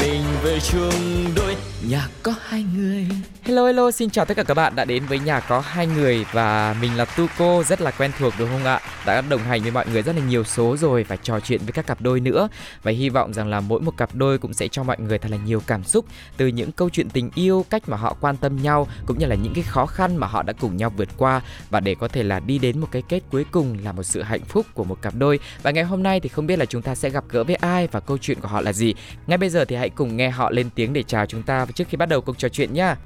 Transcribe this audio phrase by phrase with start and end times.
[0.00, 1.56] mình về chung đôi
[1.88, 3.06] nhà có hai người.
[3.42, 6.24] Hello hello, xin chào tất cả các bạn đã đến với nhà có hai người
[6.32, 8.80] và mình là Tuco rất là quen thuộc đúng không ạ?
[9.06, 11.72] Đã đồng hành với mọi người rất là nhiều số rồi và trò chuyện với
[11.72, 12.48] các cặp đôi nữa
[12.82, 15.30] và hy vọng rằng là mỗi một cặp đôi cũng sẽ cho mọi người thật
[15.30, 16.04] là nhiều cảm xúc
[16.36, 19.34] từ những câu chuyện tình yêu, cách mà họ quan tâm nhau cũng như là
[19.34, 22.22] những cái khó khăn mà họ đã cùng nhau vượt qua và để có thể
[22.22, 25.02] là đi đến một cái kết cuối cùng là một sự hạnh phúc của một
[25.02, 25.38] cặp đôi.
[25.62, 27.86] Và ngày hôm nay thì không biết là chúng ta sẽ gặp gỡ với ai
[27.86, 28.94] và câu chuyện của họ là gì.
[29.26, 31.88] Ngay bây giờ thì hãy cùng nghe họ lên tiếng để chào chúng ta trước
[31.88, 32.96] khi bắt đầu cuộc trò chuyện nhá.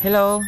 [0.00, 0.40] Hello.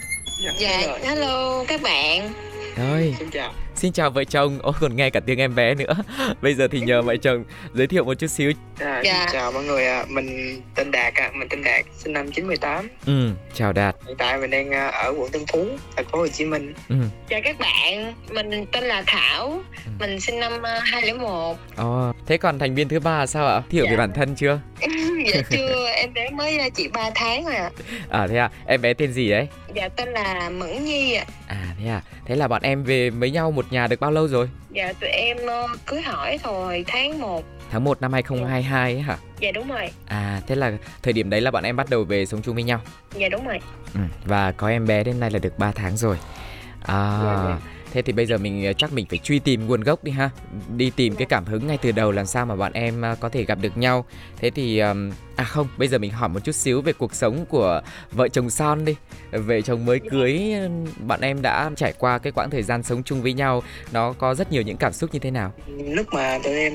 [0.61, 2.33] Dạ, hello các bạn.
[2.77, 3.53] Rồi, Xin chào.
[3.79, 4.59] Xin chào vợ chồng.
[4.63, 5.95] Ôi còn nghe cả tiếng em bé nữa.
[6.43, 8.53] Bây giờ thì nhờ vợ chồng giới thiệu một chút xíu.
[8.81, 9.27] À, Dạ.
[9.27, 10.05] Xin chào mọi người ạ.
[10.09, 11.31] Mình tên Đạt ạ.
[11.35, 12.89] Mình tên Đạt, sinh năm 98.
[13.07, 13.97] Ừ, chào Đạt.
[14.07, 16.75] Hiện tại mình đang à, ở quận Tân Phú, thành phố Hồ Chí Minh.
[16.89, 16.97] Ừ.
[17.29, 19.63] Chào các bạn, mình tên là Thảo,
[20.01, 21.57] mình sinh năm ờ, 2001.
[21.77, 23.63] Ồ, thế còn thành viên thứ ba sao ạ?
[23.71, 23.97] Thiệu về Dạ.
[23.97, 24.61] bản thân chưa?
[25.35, 27.71] dạ chưa, em bé mới ờ, chỉ 3 tháng rồi ạ.
[28.11, 29.49] À thế à, em bé tên gì đấy?
[29.75, 31.25] Dạ tên là Mẫn Nhi ạ.
[31.47, 34.29] À thế à, thế là bọn em về với nhau một nhà được bao lâu
[34.29, 34.49] rồi?
[34.71, 37.45] Dạ tụi em ờ, cưới hỏi hồi tháng 1.
[37.71, 39.17] Tháng 1 năm 2022 ấy hả?
[39.41, 42.27] Dạ đúng rồi, À thế là thời điểm đấy là bọn em bắt đầu về
[42.27, 42.81] sống chung với nhau.
[43.15, 43.59] dạ đúng rồi.
[43.95, 46.17] Ừ, và có em bé đến nay là được 3 tháng rồi.
[46.83, 47.57] À, Dạ, dạ.
[47.93, 50.31] Thế thì bây giờ mình ờ, chắc mình phải truy tìm nguồn gốc đi ha.
[50.77, 53.29] Đi tìm cái cảm hứng ngay từ đầu làm sao mà bọn em ờ, có
[53.29, 54.05] thể gặp được nhau.
[54.41, 54.79] Thế thì
[55.37, 57.81] à không, bây giờ mình hỏi một chút xíu về cuộc sống của
[58.13, 58.97] vợ chồng son đi.
[59.31, 60.41] Về chồng mới cưới
[61.07, 64.35] bọn em đã trải qua cái quãng thời gian sống chung với nhau, nó có
[64.35, 65.53] rất nhiều những cảm xúc như thế nào?
[65.69, 66.73] Lúc mà tụi em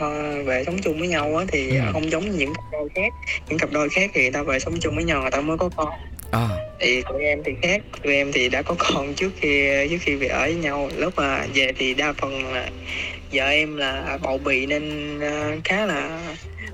[0.00, 1.82] ờ, về sống chung với nhau á, thì Ừ.
[1.92, 3.12] không giống như những cặp đôi khác.
[3.48, 5.58] Những cặp đôi khác thì người ta về sống chung với nhau người ta mới
[5.58, 5.88] có con.
[6.30, 6.48] À,
[6.80, 7.80] Thì tụi em thì khác.
[8.02, 10.90] Tụi em thì đã có con trước khi trước khi về ở với nhau.
[10.96, 12.70] Lúc mà về thì đa phần là
[13.32, 16.20] vợ em là bầu bì nên ờ, khá là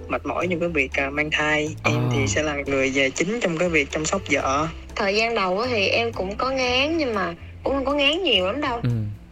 [0.08, 1.74] mệt mỏi trong cái việc ờ, mang thai.
[1.84, 2.08] Em À.
[2.12, 4.66] thì sẽ là người về chính trong cái việc chăm sóc vợ.
[4.96, 8.22] Thời gian đầu á thì em cũng có ngán nhưng mà cũng không có ngán
[8.22, 8.80] nhiều lắm đâu.
[8.82, 8.88] ừ,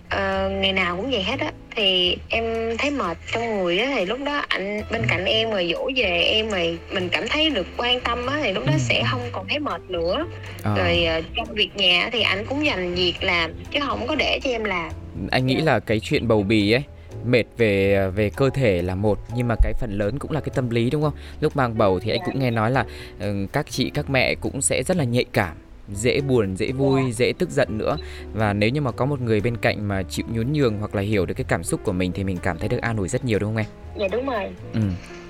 [0.08, 2.44] Ờ, ngày nào cũng vậy hết á thì em
[2.78, 6.22] thấy mệt trong người á thì lúc đó anh bên cạnh em rồi dỗ về
[6.22, 8.78] em rồi mình cảm thấy được quan tâm á thì lúc đó Ừ.
[8.78, 10.26] sẽ không còn thấy mệt nữa.
[10.62, 10.74] À.
[10.76, 14.38] rồi ờ, trong việc nhà thì anh cũng dành việc làm chứ không có để
[14.44, 14.92] cho em làm.
[15.30, 16.82] Anh nghĩ là cái chuyện bầu bì ấy
[17.24, 20.52] mệt về về cơ thể là một nhưng mà cái phần lớn cũng là cái
[20.54, 21.12] tâm lý đúng không?
[21.40, 22.84] Lúc mang bầu thì anh cũng nghe nói là
[23.20, 25.56] ừ, các chị các mẹ cũng sẽ rất là nhạy cảm
[25.88, 27.96] dễ buồn dễ vui dễ tức giận nữa.
[28.34, 31.02] Và nếu như mà có một người bên cạnh mà chịu nhún nhường hoặc là
[31.02, 33.24] hiểu được cái cảm xúc của mình thì mình cảm thấy được an ủi rất
[33.24, 33.66] nhiều đúng không em?
[33.98, 34.50] Dạ đúng rồi.
[34.72, 34.80] Ừ.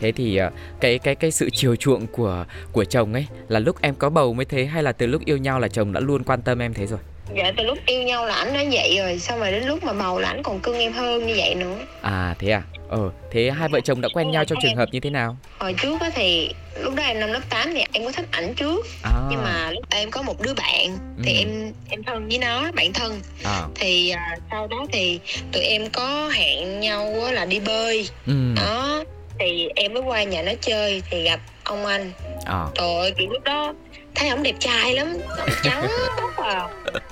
[0.00, 3.76] Thế thì ờ, cái cái cái sự chiều chuộng của của chồng ấy là lúc
[3.80, 6.24] em có bầu mới thế hay là từ lúc yêu nhau là chồng đã luôn
[6.24, 6.98] quan tâm em thế rồi
[7.34, 9.92] dạ từ lúc yêu nhau là anh đã vậy rồi xong rồi đến lúc mà
[9.92, 11.78] bầu là anh còn cưng em hơn như vậy nữa.
[12.02, 12.62] À thế à?
[12.88, 15.36] Ờ thế hai vợ chồng đã quen nhau trong trường hợp như thế nào?
[15.58, 16.50] Hồi trước á thì
[16.80, 18.86] lúc đó em năm lớp 8 thì em có thích ảnh trước.
[19.02, 19.10] À.
[19.30, 21.38] Nhưng mà lúc em có một đứa bạn thì Ừ.
[21.38, 23.20] em em thân với nó bạn thân.
[23.44, 23.60] À.
[23.74, 25.20] Thì à, sau đó thì
[25.52, 28.08] tụi em có hẹn nhau á là đi bơi.
[28.26, 28.32] Ừ.
[28.56, 29.04] Đó
[29.38, 32.12] thì em mới qua nhà nó chơi thì gặp ông anh.
[32.44, 32.66] À.
[32.74, 33.74] Trời ơi kiểu lúc đó
[34.14, 35.16] thấy ổng đẹp trai lắm.
[35.38, 35.86] Ổng trắng
[36.16, 36.68] tóc à.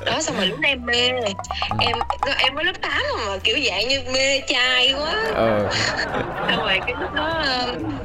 [0.07, 1.09] Đó xong rồi lúc đó em mê.
[1.81, 1.99] Em
[2.39, 5.15] em mới lớp 8 mà kiểu dạng như mê trai quá.
[5.35, 5.69] Ờ.
[6.49, 7.43] Xong rồi cái lúc đó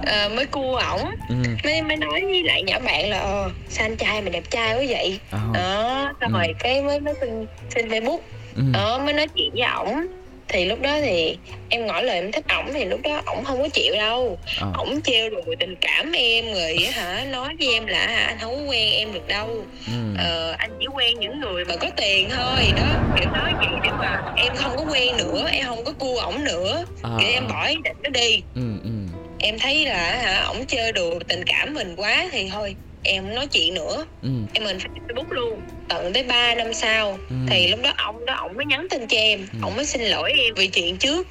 [0.05, 1.09] ờ, mới cua ổng.
[1.29, 1.35] Ừ.
[1.63, 4.73] Mới mới nói với lại nhỏ bạn là ờ sao anh trai mà đẹp trai
[4.75, 5.19] quá vậy?
[5.53, 6.37] Đó xong Ừ.
[6.39, 8.19] rồi cái mới mới xin xin facebook.
[8.55, 8.61] Ừ.
[8.73, 10.05] Đó mới nói chuyện với ổng
[10.47, 11.37] thì lúc đó thì
[11.69, 14.39] em ngỏ lời em thích ổng thì lúc đó ổng không có chịu đâu.
[14.59, 18.25] Ờ ổng trêu đùa tình cảm em rồi á hả nói với em là hả,
[18.27, 19.63] anh không có quen em được đâu.
[19.87, 20.15] Ừ.
[20.17, 22.71] Ờ, anh chỉ quen những người mà có tiền thôi.
[22.77, 26.19] Đó kiểu nói vậy để mà em không có quen nữa em không có cua
[26.19, 26.85] ổng nữa.
[27.03, 28.41] À, kiểu em bỏ ý định nó đi.
[28.55, 28.89] Ừ ừ.
[29.39, 33.35] Em thấy là hả ổng chơi đùa tình cảm mình quá thì thôi em không
[33.35, 34.05] nói chuyện nữa.
[34.21, 34.29] Ừ.
[34.53, 37.19] Em mình facebook luôn tận tới 3 năm sau.
[37.29, 37.35] Ừ.
[37.49, 39.39] thì lúc đó ông đó ổng mới nhắn tin cho em.
[39.53, 39.59] Ừ.
[39.63, 41.27] ổng mới xin lỗi em vì chuyện trước.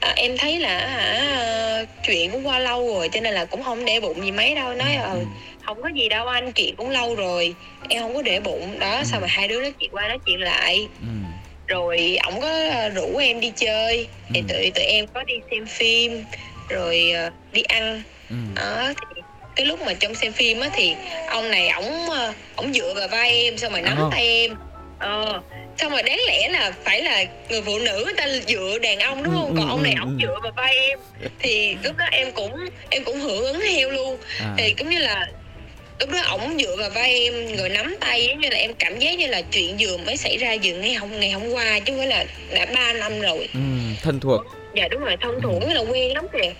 [0.00, 3.84] À, em thấy là hả chuyện cũng qua lâu rồi cho nên là cũng không
[3.84, 4.74] để bụng gì mấy đâu.
[4.74, 5.24] Nói ờ ừ.
[5.66, 7.54] không có gì đâu anh chuyện cũng lâu rồi.
[7.88, 8.78] Em không có để bụng.
[8.78, 9.04] Đó Ừ.
[9.04, 10.86] xong rồi hai đứa nói chuyện qua nói chuyện lại.
[11.00, 11.06] Ừ.
[11.66, 14.06] Rồi ổng có rủ em đi chơi.
[14.34, 14.46] Thì Ừ.
[14.54, 16.24] tụi tụi em có đi xem phim
[16.68, 18.02] rồi ờ, đi ăn.
[18.30, 18.36] Ừ.
[18.56, 19.17] Đó thì
[19.58, 20.94] cái lúc mà trong xem phim á thì
[21.28, 24.08] ông này ổng ờ, ổng dựa vào vai em xong rồi nắm Ờ.
[24.10, 24.54] tay em.
[24.98, 25.40] Ờ
[25.78, 29.22] xong rồi đáng lẽ là phải là người phụ nữ người ta dựa đàn ông
[29.22, 29.48] đúng Ừ, không?
[29.48, 30.00] ừ, còn ông ừ, này ừ.
[30.02, 30.98] ổng dựa vào vai em.
[31.38, 32.54] Thì lúc đó em cũng
[32.90, 34.16] em cũng hưởng ứng theo luôn.
[34.40, 34.54] À.
[34.58, 35.26] thì cũng như là
[36.00, 38.98] lúc đó ổng dựa vào vai em rồi nắm tay giống như là em cảm
[38.98, 41.92] giác như là chuyện vừa mới xảy ra vừa ngày hôm ngày hôm qua chứ
[41.92, 43.48] không phải là đã 3 năm rồi.
[43.54, 43.60] Ừ,
[44.02, 44.40] thân thuộc.
[44.74, 46.48] Dạ đúng rồi thân thuộc là quen lắm kìa.
[46.48, 46.54] À,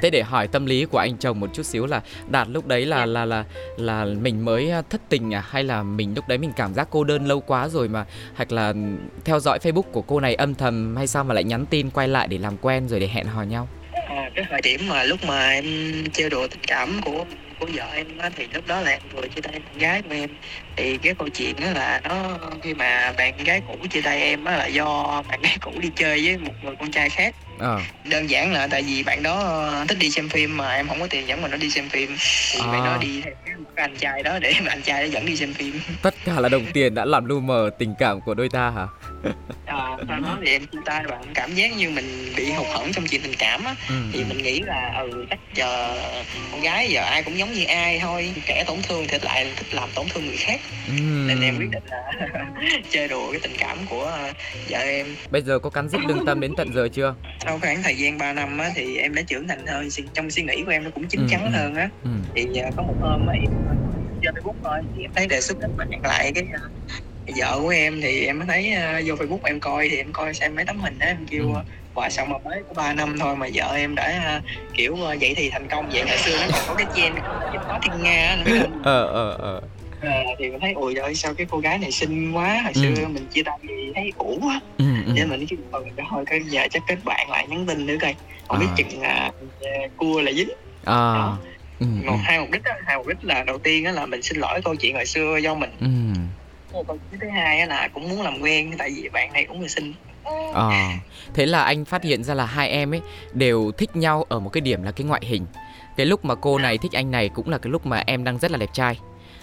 [0.00, 2.86] thế để hỏi tâm lý của anh chồng một chút xíu là đạt lúc đấy
[2.86, 3.44] là là là
[3.76, 5.44] là mình mới à, thất tình à?
[5.48, 8.04] Hay là mình lúc đấy mình cảm giác cô đơn lâu quá rồi mà?
[8.34, 8.74] Hoặc là
[9.24, 12.08] theo dõi Facebook của cô này âm thầm hay sao mà lại nhắn tin quay
[12.08, 13.68] lại để làm quen rồi để hẹn hò nhau.
[13.92, 15.64] à, cái thời điểm mà lúc mà em
[16.12, 17.24] trêu đùa tình cảm của
[17.58, 20.14] của vợ em á, thì lúc đó là em vừa chia tay bạn gái của
[20.14, 20.30] em
[20.76, 24.44] thì cái câu chuyện đó là nó khi mà bạn gái cũ chia tay em
[24.44, 27.80] á là do bạn gái cũ đi chơi với một người con trai khác Ờ.
[28.10, 31.06] đơn giản là tại vì bạn đó thích đi xem phim mà em không có
[31.10, 32.16] tiền dẫn mà nó đi xem phim
[32.52, 32.66] thì À.
[32.72, 33.32] bạn đó đi theo
[33.76, 36.48] cái anh trai đó để anh trai đó dẫn đi xem phim Tất cả là
[36.48, 38.86] đồng tiền đã làm lu mờ tình cảm của đôi ta hả?
[39.64, 42.92] À, sau đó thì em chia tay và cảm giác như mình bị hụt hẫng
[42.92, 43.94] trong chuyện tình cảm á Ừ.
[44.12, 45.96] thì mình nghĩ là ừ chắc giờ
[46.52, 49.74] con gái giờ ai cũng giống như ai thôi kẻ tổn thương thì lại thích
[49.74, 51.26] làm tổn thương người khác Ừm.
[51.28, 52.12] nên em quyết định là
[52.90, 54.32] chơi đùa cái tình cảm của ờ,
[54.70, 57.14] vợ em Bây giờ có cắn rứt lương tâm đến tận giờ chưa?
[57.44, 60.42] sau khoảng thời gian 3 năm á thì em đã trưởng thành hơn trong suy
[60.42, 61.50] nghĩ của em nó cũng chín Ừ, chắn ừ.
[61.50, 62.10] hơn á Ừ.
[62.34, 63.50] thì ờ, có một hôm á em
[64.22, 66.44] chơi facebook thôi thì em thấy đề xuất kết bạn lại cái
[67.36, 70.34] vợ của em thì em mới thấy ờ, vô facebook em coi thì em coi
[70.34, 71.54] xem mấy tấm hình đó em kêu Ừ.
[71.54, 74.40] ờ, Wow, sao mà mới có 3 năm thôi mà vợ em đã ờ,
[74.74, 77.14] kiểu ờ, vậy thì thành công vậy ngày xưa nó còn có cái gen
[77.68, 78.70] có thiên nga biết không?
[78.82, 79.60] Ờ ờ ờ.
[80.00, 82.80] Ờ, thì mình thấy ôi ơi sao cái cô gái này xinh quá hồi Ừ.
[82.82, 85.12] xưa mình chia tay thì thấy cũ quá Ừ, ừ.
[85.16, 88.14] nên mình cứ thôi thôi cái giờ chắc kết bạn lại nhắn tin nữa coi
[88.48, 88.74] không biết À.
[88.76, 89.30] chừng là
[89.60, 90.48] ờ, cua là dính
[90.86, 91.14] À.
[91.78, 91.86] Ừ, ừ.
[92.06, 94.38] một hai mục đích á hai mục đích là đầu tiên á là mình xin
[94.38, 95.86] lỗi câu chuyện hồi xưa do mình Ừ
[96.86, 99.68] câu chuyện thứ hai là cũng muốn làm quen tại vì bạn này cũng người
[99.68, 99.94] xinh
[100.52, 100.70] Ờ,
[101.34, 103.00] thế là anh phát hiện ra là hai em ấy
[103.32, 105.46] đều thích nhau ở một cái điểm là cái ngoại hình.
[105.96, 108.38] Cái lúc mà cô này thích anh này cũng là cái lúc mà em đang
[108.38, 108.98] rất là đẹp trai.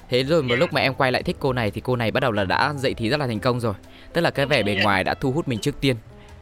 [0.09, 2.19] Thế rồi một lúc mà em quay lại thích cô này thì cô này bắt
[2.19, 3.73] đầu là đã dậy thì rất là thành công rồi.
[4.13, 5.95] Tức là cái vẻ bề ngoài đã thu hút mình trước tiên.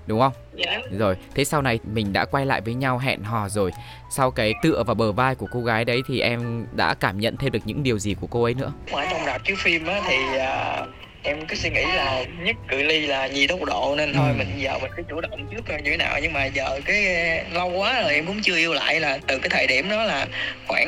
[0.08, 0.34] Đúng không?
[0.56, 3.72] dạ Rồi, thế sau này mình đã quay lại với nhau hẹn hò rồi.
[4.12, 7.38] Sau cái tựa vào bờ vai của cô gái đấy thì em đã cảm nhận
[7.38, 8.72] thêm được những điều gì của cô ấy nữa.
[8.92, 10.86] ở trong rạp chiếu phim á thì à,
[11.24, 14.36] em cứ suy nghĩ là nhất cự ly là nhì tốc độ nên thôi Ừ.
[14.38, 16.20] mình giờ mình cứ chủ động trước coi như thế nào.
[16.22, 17.04] Nhưng mà giờ cái
[17.54, 20.28] lâu quá rồi em cũng chưa yêu lại là từ cái thời điểm đó là
[20.68, 20.88] khoảng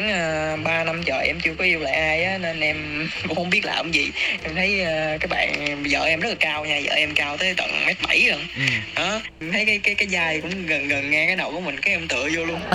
[0.59, 3.49] uh, 3 năm trời em chưa có yêu lại ai á nên em cũng không
[3.49, 4.11] biết làm gì.
[4.43, 7.53] Em thấy à, cái bạn vợ em rất là cao nha vợ em cao tới
[7.57, 8.39] tận mét bảy rồi.
[8.57, 8.63] Ừ.
[8.95, 11.79] đó em thấy cái cái cái vai cũng gần gần ngang cái đầu của mình
[11.81, 12.59] cái em tựa vô luôn.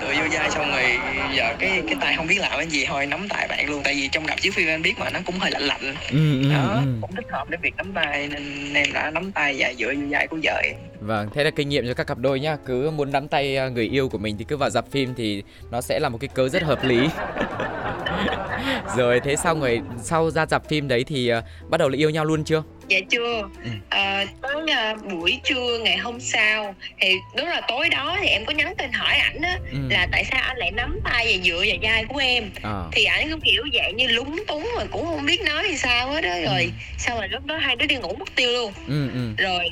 [0.00, 0.98] Tựa vô vai xong rồi
[1.34, 3.82] giờ cái cái tay không biết làm cái gì thôi nắm tay bạn luôn.
[3.84, 5.94] Tại vì trong đập chiếu phim anh biết mà nó cũng hơi lạnh lạnh.
[6.10, 6.98] Ừ, ừ, ừ.
[7.00, 10.00] cũng thích hợp để việc nắm tay nên em đã nắm tay và dựa vô
[10.10, 12.90] vai của vợ em Vâng, thế là kinh nghiệm cho các cặp đôi nhá Cứ
[12.90, 15.80] muốn nắm tay à, người yêu của mình thì cứ vào dạp phim thì nó
[15.80, 17.08] sẽ là một cái cớ rất hợp lý
[18.96, 22.10] Rồi thế sau người sau ra dạp phim đấy thì à, bắt đầu là yêu
[22.10, 22.62] nhau luôn chưa?
[22.88, 23.70] Dạ chưa Ừ.
[23.90, 28.44] Ờ, tới à, buổi trưa ngày hôm sau thì đúng là tối đó thì em
[28.44, 29.78] có nhắn tin hỏi ảnh á Ừ.
[29.90, 32.88] là tại sao anh lại nắm tay và dựa vào vai của em Ờ.
[32.92, 36.10] thì ảnh cũng kiểu dạng như lúng túng mà cũng không biết nói thì sao
[36.12, 39.08] hết á rồi xong rồi lúc đó hai đứa đi ngủ mất tiêu luôn Ừ
[39.14, 39.42] ừ.
[39.44, 39.64] rồi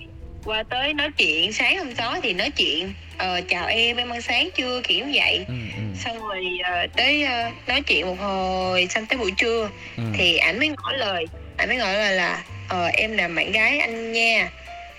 [0.44, 4.22] qua tới nói chuyện sáng hôm đó thì nói chuyện ờ, chào em em ăn
[4.22, 5.82] sáng chưa kiểu vậy Ừ ừ.
[6.04, 10.02] xong rồi ờ, tới ờ, nói chuyện một hồi xong tới buổi trưa ừ.
[10.14, 11.24] thì ảnh mới ngỏ lời
[11.56, 14.50] ảnh mới ngỏ lời là ờ, em là bạn gái anh nha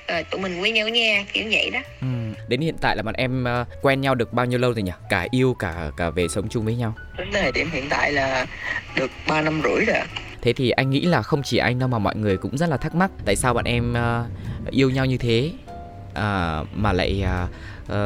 [0.08, 2.08] ờ, tụi mình quen nhau nha kiểu vậy đó Ừ.
[2.48, 4.92] Đến hiện tại là bọn em à, quen nhau được bao nhiêu lâu rồi nhỉ?
[5.10, 6.96] Cả yêu cả cả về sống chung với nhau.
[7.18, 8.46] đến thời điểm hiện tại là
[8.96, 9.98] được 3 năm rưỡi rồi.
[10.42, 12.78] Thế thì anh nghĩ là không chỉ anh đâu mà mọi người cũng rất là
[12.78, 14.26] thắc mắc tại sao bọn em à,
[14.72, 15.52] yêu nhau như thế
[16.14, 17.48] à, mà lại à,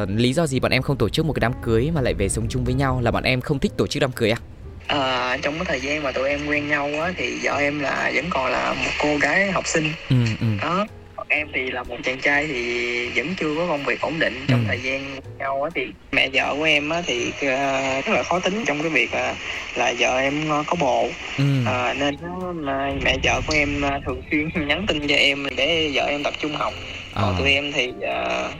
[0.08, 2.28] lý do gì bọn em không tổ chức một cái đám cưới mà lại về
[2.28, 4.38] sống chung với nhau là bọn em không thích tổ chức đám cưới à?
[4.88, 8.10] À, trong cái thời gian mà tụi em quen nhau á thì vợ em là
[8.14, 9.92] vẫn còn là một cô gái học sinh.
[10.08, 10.46] Ừ ừ.
[10.62, 10.86] Đó
[11.28, 14.60] em thì là một chàng trai thì vẫn chưa có công việc ổn định trong
[14.60, 14.64] Ừ.
[14.68, 18.38] thời gian nhau á thì mẹ vợ của em á thì ờ, rất là khó
[18.38, 19.34] tính trong cái việc ờ,
[19.74, 21.44] là vợ em có bồ ừ.
[21.66, 22.14] Ờ, nên
[22.54, 26.34] mà mẹ vợ của em thường xuyên nhắn tin cho em để vợ em tập
[26.38, 26.74] trung học.
[27.14, 28.50] Còn à, tụi em thì ờ,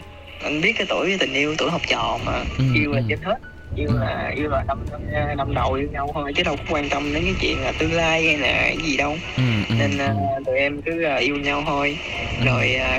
[0.45, 3.07] anh biết cái tuổi tình yêu tuổi học trò mà Ừ, yêu là ừ.
[3.09, 3.37] trên hết
[3.75, 6.89] yêu là yêu là năm năm, năm đầu yêu nhau thôi chứ đâu có quan
[6.89, 9.99] tâm đến cái chuyện là tương lai hay là cái gì đâu ừ, ừ, nên
[9.99, 10.15] ừ.
[10.47, 11.97] tụi em cứ ờ, yêu nhau thôi
[12.39, 12.45] Ừ.
[12.47, 12.99] rồi ờ,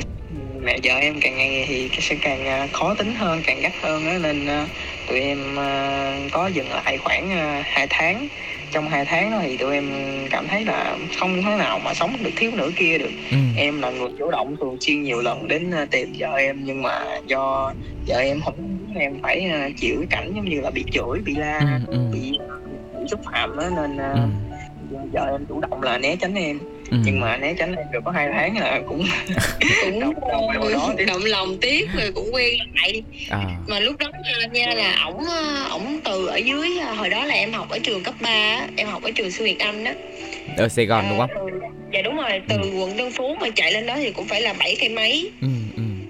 [0.62, 4.18] mẹ vợ em càng ngày thì sẽ càng khó tính hơn càng gắt hơn á
[4.18, 4.48] nên
[5.08, 5.56] tụi em
[6.32, 7.26] có dừng lại khoảng
[7.60, 8.28] uh, 2 tháng
[8.72, 9.92] trong hai tháng đó thì tụi em
[10.32, 13.38] cảm thấy là không thế nào mà sống được thiếu nửa kia được ừ.
[13.58, 17.06] em là người chủ động thường xuyên nhiều lần đến tìm vợ em nhưng mà
[17.26, 17.74] do
[18.08, 21.36] vợ em không em phải ờ, chịu cái cảnh giống như là bị chửi bị
[21.36, 21.98] la Ừ, ừ.
[22.14, 22.20] bị
[23.00, 24.98] bị xúc phạm đó nên ờ, Ừ.
[25.14, 26.60] vợ em chủ động là né tránh em.
[26.92, 26.98] Ừ.
[27.06, 29.04] nhưng mà né tránh em được có hai tháng là cũng
[29.82, 30.14] cũng Động-
[30.54, 33.04] động đó động lòng tiếc rồi cũng quen lại.
[33.30, 33.40] À.
[33.68, 37.26] Mà lúc đó nha, nha là ổng ờ, ổng từ ở dưới ờ, hồi đó
[37.26, 39.84] là em học ở trường cấp 3 á, em học ở trường sư Việt Anh
[39.84, 39.92] đó
[40.58, 41.30] ở Sài Gòn đúng không?
[41.30, 41.60] Ờ, từ-
[41.94, 44.54] dạ đúng rồi từ quận Tân Phú mà chạy lên đó thì cũng phải là
[44.60, 45.32] bảy cây mấy.
[45.42, 45.54] Ừ ừ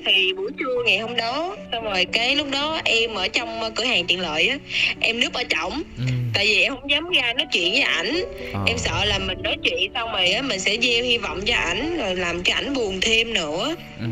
[0.06, 3.84] thì buổi trưa ngày hôm đó xong rồi cái lúc đó em ở trong cửa
[3.84, 4.58] hàng tiện lợi á
[5.00, 5.82] em núp ở trỏng.
[5.98, 6.04] Ừ.
[6.34, 8.24] Tại vì em không dám ra nói chuyện với ảnh.
[8.54, 8.60] Ờ.
[8.68, 11.56] em sợ là mình nói chuyện xong rồi á mình sẽ gieo hy vọng cho
[11.56, 13.76] ảnh rồi làm cho ảnh buồn thêm nữa.
[14.00, 14.06] Ừ.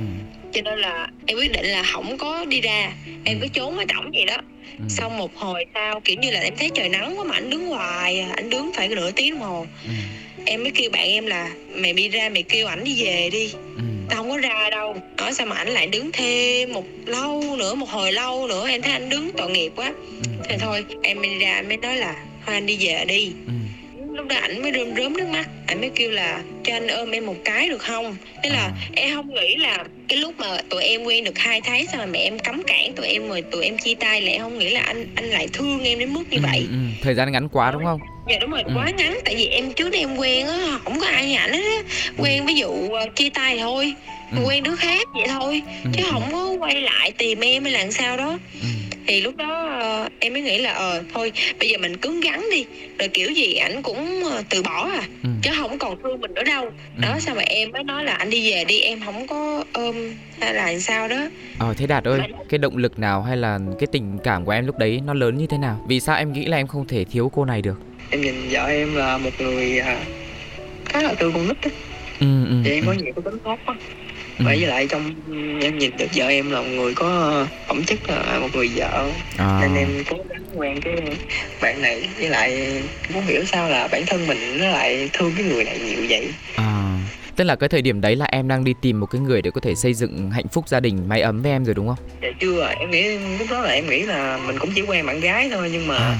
[0.53, 2.93] Cho nên là em quyết định là không có đi ra.
[3.25, 4.37] Em cứ trốn ở trỏng vậy đó.
[4.77, 4.85] Ừ.
[4.89, 7.67] xong một hồi sau kiểu như là em thấy trời nắng quá mà ảnh đứng
[7.67, 9.65] hoài à, ảnh đứng phải nửa tiếng đồng hồ.
[9.85, 9.91] Ừ.
[10.45, 13.53] Em mới kêu bạn em là mày đi ra mày kêu ảnh đi về đi.
[13.75, 14.95] Ừ tao không có ra đâu.
[15.17, 18.81] Nói sao mà ảnh lại đứng thêm một lâu nữa một hồi lâu nữa em
[18.81, 19.93] thấy anh đứng tội nghiệp quá.
[20.23, 20.29] Ừ.
[20.49, 23.31] thì thôi em đi ra mới nói là thôi anh đi về đi.
[23.47, 23.53] Ừ.
[24.13, 25.47] Lúc đó ảnh mới rơm rớm nước mắt.
[25.67, 28.15] Ảnh mới kêu là cho anh ôm em một cái được không?
[28.43, 28.71] Thế là À.
[28.95, 32.07] em không nghĩ là cái lúc mà tụi em quen được hai tháng xong rồi
[32.07, 34.81] mẹ em cấm cản tụi em rồi tụi em chia tay em không nghĩ là
[34.81, 36.59] anh anh lại thương em đến mức như vậy.
[36.59, 36.77] ừ, ừ.
[37.03, 37.99] thời gian ngắn quá đúng không
[38.29, 38.71] dạ đúng rồi Ừ.
[38.75, 41.59] quá ngắn tại vì em trước đây em quen á không có ai ảnh hết
[41.63, 43.93] á quen ví dụ ờ, chia tay thôi
[44.31, 44.37] Ừ.
[44.47, 45.89] quen đứa khác vậy thôi ừ.
[45.93, 48.67] chứ không có quay lại tìm em hay là làm sao đó ừ.
[49.07, 52.41] thì lúc đó ờ, em mới nghĩ là ờ thôi bây giờ mình cứng rắn
[52.51, 52.65] đi
[52.99, 55.29] rồi kiểu gì ảnh cũng ờ, từ bỏ à Ừ.
[55.43, 56.71] chứ không còn thương mình nữa đâu Ừ.
[57.01, 59.95] đó sao mà em mới nói là anh đi về đi em không có ôm
[60.41, 61.17] hay là làm sao đó
[61.59, 62.19] Ờ thế Đạt ơi,
[62.49, 65.37] cái động lực nào hay là cái tình cảm của em lúc đấy nó lớn
[65.37, 65.79] như thế nào?
[65.87, 67.75] Vì sao em nghĩ là em không thể thiếu cô này được?
[68.09, 69.97] Em nhìn vợ em là một người à,
[70.85, 71.69] khá là thương con nít á
[72.19, 72.55] Ừ ừ.
[72.65, 73.73] thì em có ừ, nhiều cái tính tốt á
[74.37, 74.43] ừ.
[74.45, 75.15] và với lại trong
[75.61, 79.09] em nhìn được vợ em là một người có phẩm chất là một người vợ
[79.37, 79.59] À.
[79.61, 80.93] nên em cố gắng quen cái
[81.61, 82.81] bạn này với lại
[83.13, 86.27] muốn hiểu sao là bản thân mình nó lại thương cái người này nhiều vậy
[86.55, 86.97] À.
[87.35, 89.51] Tức là cái thời điểm đấy là em đang đi tìm một cái người để
[89.51, 91.97] có thể xây dựng hạnh phúc gia đình mái ấm với em rồi đúng không?
[92.21, 95.19] dạ chưa em nghĩ lúc đó là em nghĩ là mình cũng chỉ quen bạn
[95.19, 96.17] gái thôi nhưng mà À.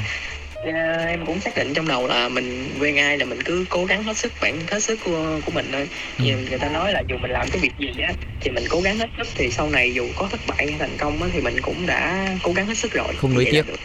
[0.63, 3.85] à, em cũng xác định trong đầu là mình quen ai là mình cứ cố
[3.85, 6.23] gắng hết sức bản hết sức của, của mình thôi Ừ.
[6.23, 8.81] vì người ta nói là dù mình làm cái việc gì á thì mình cố
[8.81, 11.41] gắng hết sức thì sau này dù có thất bại hay thành công á thì
[11.41, 13.67] mình cũng đã cố gắng hết sức rồi Không nuối tiếc.
[13.67, 13.79] được.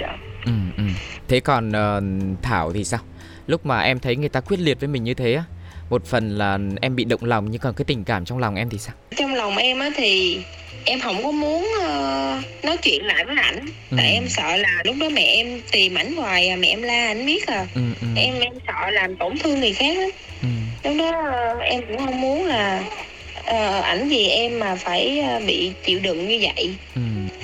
[0.00, 0.82] dạ Ừ ừ.
[1.28, 2.02] Thế còn ờ,
[2.42, 3.00] Thảo thì sao?
[3.46, 5.44] Lúc mà em thấy người ta quyết liệt với mình như thế á,
[5.90, 8.68] một phần là em bị động lòng nhưng còn cái tình cảm trong lòng em
[8.70, 8.94] thì sao?
[9.16, 10.38] trong lòng em á thì
[10.84, 13.58] em không có muốn ờ, nói chuyện lại với ảnh
[13.90, 13.96] Ừ.
[13.98, 17.06] tại em sợ là lúc đó mẹ em tìm ảnh hoài à, mẹ em la
[17.06, 18.06] ảnh biết à Ừ ừ.
[18.16, 20.06] em em sợ làm tổn thương người khác á
[20.42, 20.48] ừ.
[20.84, 22.84] lúc đó ờ, em cũng không muốn là
[23.44, 27.00] ờ, ảnh vì em mà phải ờ, bị chịu đựng như vậy Ừ.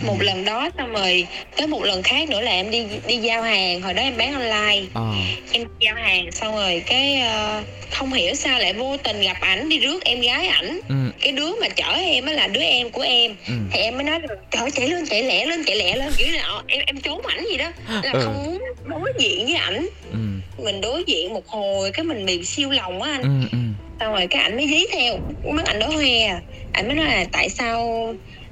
[0.06, 3.42] một lần đó xong rồi tới một lần khác nữa là em đi đi giao
[3.42, 5.12] hàng hồi đó em bán online Ờ.
[5.52, 9.68] em giao hàng xong rồi cái ờ, không hiểu sao lại vô tình gặp ảnh
[9.68, 12.90] đi rước em gái ảnh Ừ cái đứa mà chở em á là đứa em
[12.90, 13.54] của em ừ.
[13.72, 16.12] thì em mới nói là trời ơi, chạy lên chạy lẹ lên chạy lẹ lên
[16.16, 17.72] kiểu là ờ, em em trốn ảnh gì đó
[18.02, 18.20] là Ừ.
[18.24, 20.18] không muốn đối diện với ảnh Ừ.
[20.64, 23.58] mình đối diện một hồi cái mình bị siêu lòng á anh Ừ ừ.
[24.00, 26.40] xong rồi cái ảnh mới dí theo mắt ảnh đỏ hoe à
[26.72, 27.88] ảnh mới nói là tại sao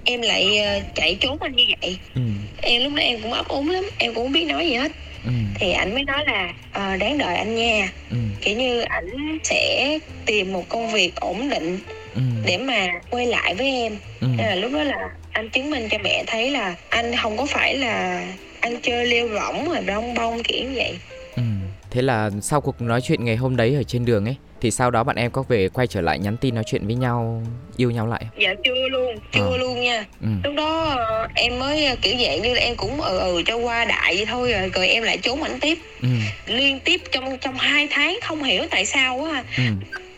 [0.05, 2.21] em lại ờ, chạy trốn anh như vậy Ừ.
[2.63, 4.93] em lúc đó em cũng ấp úng lắm em cũng không biết nói gì hết
[5.25, 5.31] Ừ.
[5.61, 8.17] thì ảnh mới nói là ờ, đáng đợi anh nha Ừ.
[8.41, 11.79] kiểu như ảnh sẽ tìm một công việc ổn định
[12.19, 12.23] Ừ.
[12.45, 14.27] để mà quay lại với em Ừ.
[14.37, 14.97] nên là lúc đó là
[15.33, 18.27] anh chứng minh cho mẹ thấy là anh không có phải là
[18.61, 20.99] ăn chơi lêu lỏng rồi bong bong kiểu như vậy
[21.37, 21.43] Ừ.
[21.91, 24.91] Thế là sau cuộc nói chuyện ngày hôm đấy ở trên đường ấy thì sau
[24.91, 27.43] đó bạn em có về quay trở lại nhắn tin nói chuyện với nhau
[27.77, 29.57] yêu nhau lại dạ chưa luôn chưa Ờ.
[29.57, 30.29] luôn nha Ừ.
[30.45, 33.57] lúc đó ờ, em mới ờ, kiểu dạng như là em cũng ừ ừ cho
[33.57, 36.09] qua đại vậy thôi rồi rồi em lại trốn ảnh tiếp Ừ.
[36.47, 39.63] liên tiếp trong trong hai tháng không hiểu tại sao á Ừ.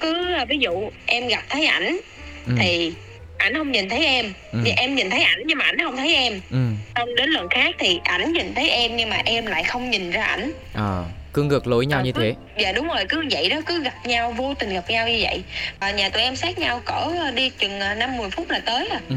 [0.00, 2.00] cứ ví dụ em gặp thấy ảnh
[2.46, 2.52] Ừ.
[2.60, 2.92] thì
[3.38, 4.58] ảnh không nhìn thấy em Ừ.
[4.64, 6.58] thì em nhìn thấy ảnh nhưng mà ảnh không thấy em Ừ.
[6.96, 10.10] xong đến lần khác thì ảnh nhìn thấy em nhưng mà em lại không nhìn
[10.10, 12.34] ra ảnh Ờ, cứ ngược lối nhau Ờ, như cứ- thế.
[12.62, 15.42] dạ đúng rồi cứ vậy đó cứ gặp nhau vô tình gặp nhau như vậy
[15.80, 18.88] và nhà tụi em sát nhau cỡ đi chừng ờ, năm mười phút là tới
[18.90, 19.16] à Ừ.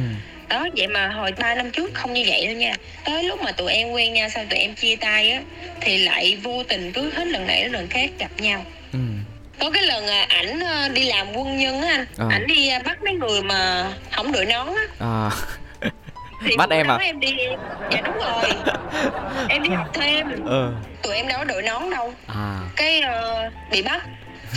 [0.49, 2.75] đó vậy mà hồi ba năm trước không như vậy đâu nha
[3.05, 5.41] tới lúc mà tụi em quen nhau sau tụi em chia tay á
[5.81, 8.99] thì lại vô tình cứ hết lần này đến lần khác gặp nhau Ừ.
[9.59, 12.05] có cái lần à, ảnh ờ, đi làm quân nhân á anh.
[12.17, 12.27] Ờ.
[12.31, 14.83] ảnh đi à, bắt mấy người mà không đội nón á.
[14.99, 15.29] À.
[16.45, 16.97] thì Bắt em à?
[17.01, 17.35] em đi
[17.91, 18.51] dạ đúng rồi.
[19.49, 20.45] Em đi học thêm.
[20.45, 22.13] Ờ tụi em đâu có đội nón đâu.
[22.27, 22.59] À.
[22.75, 24.01] Cái ờ, bị bắt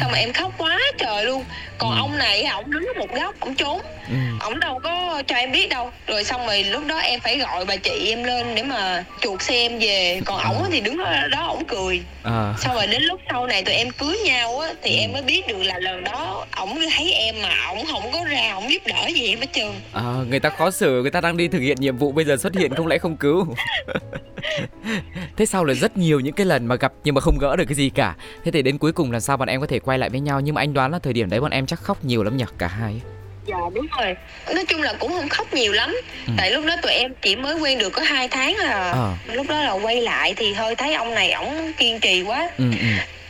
[0.01, 1.45] xong mà em khóc quá trời luôn
[1.79, 1.97] còn Ừ.
[1.99, 4.15] ông này ổng đứng ở một góc ổng trốn ừ.
[4.41, 7.65] ổng đâu có cho em biết đâu rồi xong rồi lúc đó em phải gọi
[7.65, 11.29] bà chị em lên để mà chuột xe em về còn ổng thì đứng ở
[11.29, 12.55] đó ổng cười à.
[12.59, 15.01] xong rồi đến lúc sau này tụi em cưới nhau á thì Ừ.
[15.01, 18.53] em mới biết được là lần đó ổng thấy em mà ổng không có ra
[18.55, 21.49] ổng giúp đỡ gì hết trơn À, người ta khó xử, người ta đang đi
[21.49, 23.47] thực hiện nhiệm vụ bây giờ xuất hiện không lẽ không cứu.
[25.37, 27.65] Thế sau là rất nhiều những cái lần mà gặp nhưng mà không gỡ được
[27.69, 28.15] cái gì cả.
[28.45, 30.41] Thế thì đến cuối cùng là sao bọn em có thể quay lại với nhau
[30.41, 32.45] nhưng mà anh đoán là thời điểm đấy bọn em chắc khóc nhiều lắm nhỉ
[32.59, 32.93] cả hai.
[32.93, 33.01] ấy.
[33.47, 34.15] dạ đúng rồi
[34.55, 36.33] nói chung là cũng không khóc nhiều lắm Ừ.
[36.37, 39.15] tại lúc đó tụi em chỉ mới quen được có hai tháng à Ờ.
[39.33, 42.65] lúc đó là quay lại thì hơi thấy ông này ổng kiên trì quá Ừ,
[42.81, 42.87] ừ.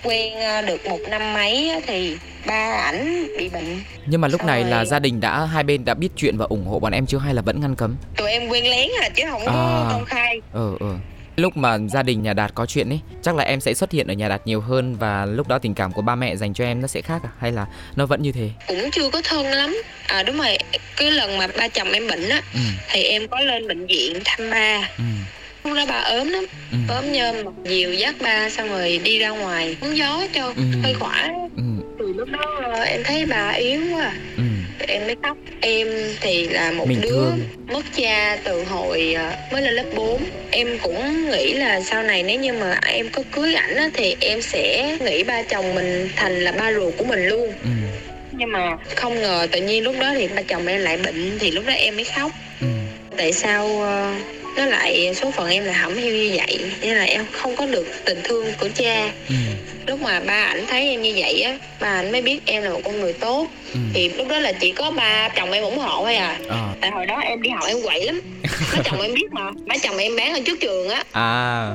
[0.07, 4.47] Quen à, được một năm mấy thì ba ảnh bị bệnh Nhưng mà lúc Xong
[4.47, 6.93] này là rồi- gia đình đã hai bên đã biết chuyện và ủng hộ bọn
[6.93, 7.97] em chưa hay là vẫn ngăn cấm?
[8.17, 9.93] tụi em quen lén à chứ không có À.
[9.93, 10.95] công khai Ờ ờ.
[11.37, 14.07] Lúc mà gia đình nhà Đạt có chuyện ấy, chắc là em sẽ xuất hiện
[14.07, 16.65] ở nhà Đạt nhiều hơn và lúc đó tình cảm của ba mẹ dành cho
[16.65, 18.51] em nó sẽ khác à hay là nó vẫn như thế?
[18.69, 20.59] cũng chưa có thân lắm à đúng rồi
[20.97, 22.61] cái lần mà ba chồng em bệnh á Ừ.
[22.91, 25.05] thì em có lên bệnh viện thăm ba Ừ.
[25.67, 26.77] lúc đó bà ốm lắm Ừ.
[26.89, 27.05] ốm
[27.45, 30.63] mặc dìu dắt ba xong rồi đi ra ngoài hóng gió cho Ừ.
[30.83, 31.63] hơi khỏe Ừ.
[31.99, 34.43] từ lúc đó ờ, em thấy bà yếu quá Ừ.
[34.89, 35.89] em mới khóc em
[36.21, 37.49] thì là một Mình đứa thương.
[37.67, 42.23] mất cha từ hồi ờ, mới lên lớp 4 em cũng nghĩ là sau này
[42.23, 46.09] nếu như mà em có cưới ảnh á, thì em sẽ nghĩ ba chồng mình
[46.17, 47.69] thành là ba ruột của mình luôn Ừ.
[48.33, 51.51] nhưng mà không ngờ tự nhiên lúc đó thì ba chồng em lại bệnh thì
[51.51, 52.67] lúc đó em mới khóc Ừ.
[53.19, 54.15] tại sao ờ,
[54.57, 57.67] nó lại số phận em lại hẩm hiu như vậy nên là em không có
[57.67, 59.35] được tình thương của cha Ừ.
[59.87, 62.71] lúc mà ba ảnh thấy em như vậy á ba ảnh mới biết em là
[62.71, 63.79] một con người tốt Ừ.
[63.95, 66.69] thì lúc đó là chỉ có ba chồng em ủng hộ thôi à Ờ.
[66.81, 68.21] tại hồi đó em đi học em quậy lắm
[68.77, 71.71] ba chồng em biết mà ba chồng em bán ở trước trường á À.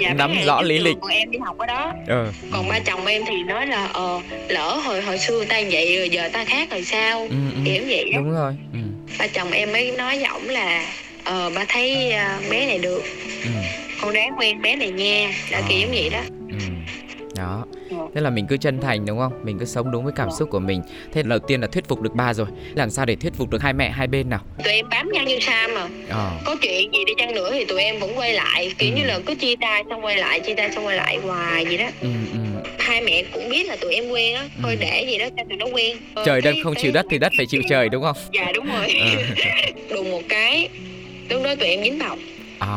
[0.00, 0.96] dạ, Nắm rõ lý lịch.
[1.00, 2.32] còn em đi học ở đó Ờ.
[2.52, 6.08] còn ba chồng em thì nói là ờ lỡ hồi hồi xưa ta vậy rồi
[6.10, 7.60] giờ ta khác rồi sao Ừ, ừ.
[7.64, 8.52] kiểu vậy á Đúng rồi.
[8.72, 8.78] Ừ.
[9.18, 10.86] ba chồng em mới nói với ổng là
[11.26, 13.02] ờ ba thấy à, bé này được
[13.44, 13.50] Ừ.
[14.02, 15.64] con đáng quen bé này nha đã Ờ.
[15.68, 16.56] kiểu giống vậy đó Ừ.
[17.36, 17.64] Đó.
[17.90, 17.96] Ừ.
[18.14, 19.32] Thế là mình cứ chân thành đúng không?
[19.44, 20.82] Mình cứ sống đúng với cảm xúc của mình.
[21.12, 22.46] Thế đầu tiên là thuyết phục được ba rồi.
[22.74, 24.40] Làm sao để thuyết phục được hai mẹ hai bên nào?
[24.64, 26.30] tụi em bám nhau như sa mà Ờ.
[26.44, 28.96] có chuyện gì đi chăng nữa thì tụi em vẫn quay lại kiểu Ừ.
[28.96, 31.76] như là cứ chia tay xong quay lại chia tay xong quay lại hoài vậy
[31.78, 32.38] đó Ừ, ừ.
[32.78, 34.76] hai mẹ cũng biết là tụi em quen á thôi Ừ.
[34.80, 37.18] để gì đó cho tụi nó quen Ờ, Trời đất không cái- chịu đất thì
[37.18, 38.16] đất phải chịu trời đúng không?
[38.32, 39.08] dạ đúng rồi Ờ.
[39.94, 40.68] đùng một cái
[41.30, 42.16] lúc đó tụi em dính bầu
[42.58, 42.68] À.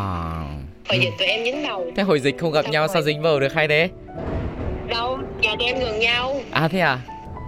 [0.87, 0.99] hồi Ừ.
[0.99, 2.89] dịch tụi em dính bầu Thế hồi dịch không gặp Xong nhau rồi.
[2.93, 3.89] sao dính bầu được hay thế?
[4.87, 6.99] đâu nhà tụi em gần nhau À thế à?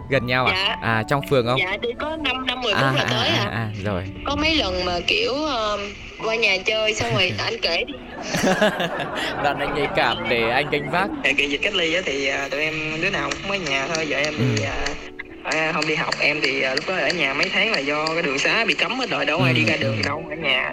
[0.10, 0.54] Gần nhau à?
[0.56, 0.78] Dạ.
[0.82, 1.60] À trong phường không?
[1.60, 4.04] dạ đi có 5 năm 10 phút à, là tới à, à à, rồi.
[4.26, 5.80] có mấy lần mà kiểu um,
[6.26, 7.94] qua nhà chơi xong rồi anh kể đi
[9.44, 11.10] Đoạn anh nhạy cảm để anh gánh vác.
[11.38, 14.06] Kỳ dịch cách ly á thì à, tụi em đứa nào cũng mới nhà thôi
[14.10, 14.44] vợ em Ừ.
[14.58, 14.86] thì à,
[15.42, 18.14] à, không đi học em thì à, lúc đó ở nhà mấy tháng là do
[18.14, 19.56] cái đường xá bị cấm hết rồi đâu ai Ừ.
[19.56, 20.72] đi ra đường đâu ở nhà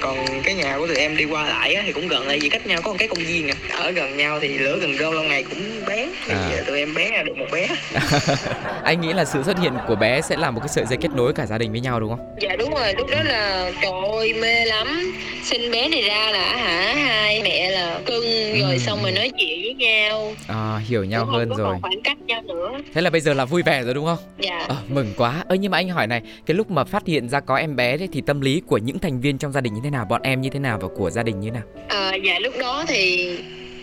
[0.00, 2.48] còn cái nhà của tụi em đi qua lại á, thì cũng gần lại vì
[2.48, 3.54] cách nhau có một cái công viên à.
[3.76, 5.58] ở gần nhau thì lửa gần rơm lâu ngày cũng
[5.88, 6.50] bén thì À.
[6.58, 6.62] à.
[6.66, 7.68] tụi em bén ra được một bé
[8.84, 11.08] anh nghĩ là sự xuất hiện của bé sẽ là một cái sợi dây kết
[11.14, 12.26] nối cả gia đình với nhau đúng không?
[12.40, 15.12] dạ đúng rồi lúc đó là trời ơi mê lắm
[15.44, 18.24] sinh bé này ra là hả hai mẹ là cưng
[18.60, 18.78] rồi Ừ.
[18.78, 21.76] xong rồi nói chuyện với nhau À, hiểu nhau Cũng hơn không có rồi.
[21.82, 24.18] khoảng cách nhau nữa Thế là bây giờ là vui vẻ rồi đúng không?
[24.38, 25.44] dạ Ờ, mừng quá.
[25.48, 27.96] Ơ nhưng mà anh hỏi này, cái lúc mà phát hiện ra có em bé
[27.96, 30.20] đấy thì tâm lý của những thành viên trong gia đình như thế nào, bọn
[30.24, 31.62] em như thế nào và của gia đình như thế nào?
[31.88, 33.30] à, dạ lúc đó thì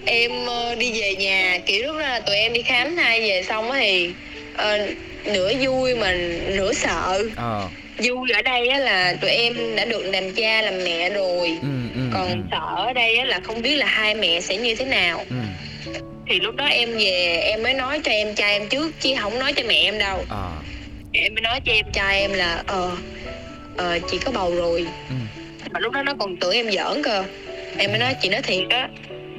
[0.05, 3.43] em ờ, đi về nhà kiểu lúc đó là tụi em đi khám thai về
[3.43, 4.13] xong thì
[4.55, 4.87] ờ,
[5.25, 6.11] nửa vui mà
[6.57, 7.69] nửa sợ Ờ.
[8.03, 11.67] vui ở đây á là tụi em đã được làm cha làm mẹ rồi Ừ,
[11.95, 14.75] ừ, còn ừ, sợ ở đây á là không biết là hai mẹ sẽ như
[14.75, 15.35] thế nào ừ.
[16.29, 19.39] thì lúc đó em về em mới nói cho em trai em trước chứ không
[19.39, 20.51] nói cho mẹ em đâu Ờ.
[21.13, 22.91] em mới nói cho em trai em là ờ
[23.77, 25.15] ờ chị có bầu rồi Ừ.
[25.71, 27.23] mà lúc đó nó còn tưởng em giỡn cơ
[27.77, 28.89] em mới nói chị nói thiệt á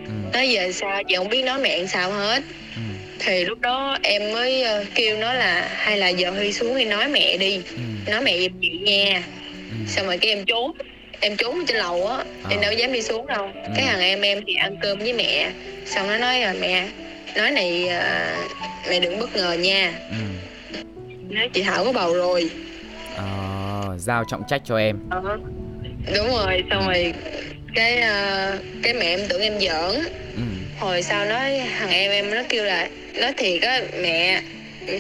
[0.07, 0.13] Ừ.
[0.33, 2.43] nói giờ sao chị không biết nói mẹ sao hết
[2.77, 2.81] Ừ.
[3.19, 6.85] thì lúc đó em mới ờ, kêu nó là hay là giờ huy xuống đi
[6.85, 8.11] nói mẹ đi Ừ.
[8.13, 9.23] nói mẹ giùm chị nha
[9.71, 9.77] Ừ.
[9.87, 10.73] xong rồi cái em trốn
[11.21, 12.17] em trốn trên lầu á
[12.51, 12.63] em Ờ.
[12.63, 13.71] đâu dám đi xuống đâu Ừ.
[13.77, 15.51] cái thằng em em thì ăn cơm với mẹ
[15.87, 16.89] xong nó nói là mẹ
[17.37, 18.35] nói này ờ,
[18.91, 20.17] mẹ đừng bất ngờ nha Ừ.
[21.35, 22.51] nói chị thảo có bầu rồi
[23.17, 24.99] Ờ, giao trọng trách cho em.
[25.11, 25.21] Ờ,
[26.07, 27.13] đúng rồi xong rồi
[27.75, 30.01] cái ờ, cái mẹ em tưởng em giỡn.
[30.37, 30.43] Ừ.
[30.77, 32.89] hồi sau nói thằng em em nó kêu là
[33.21, 34.41] nói thiệt á mẹ.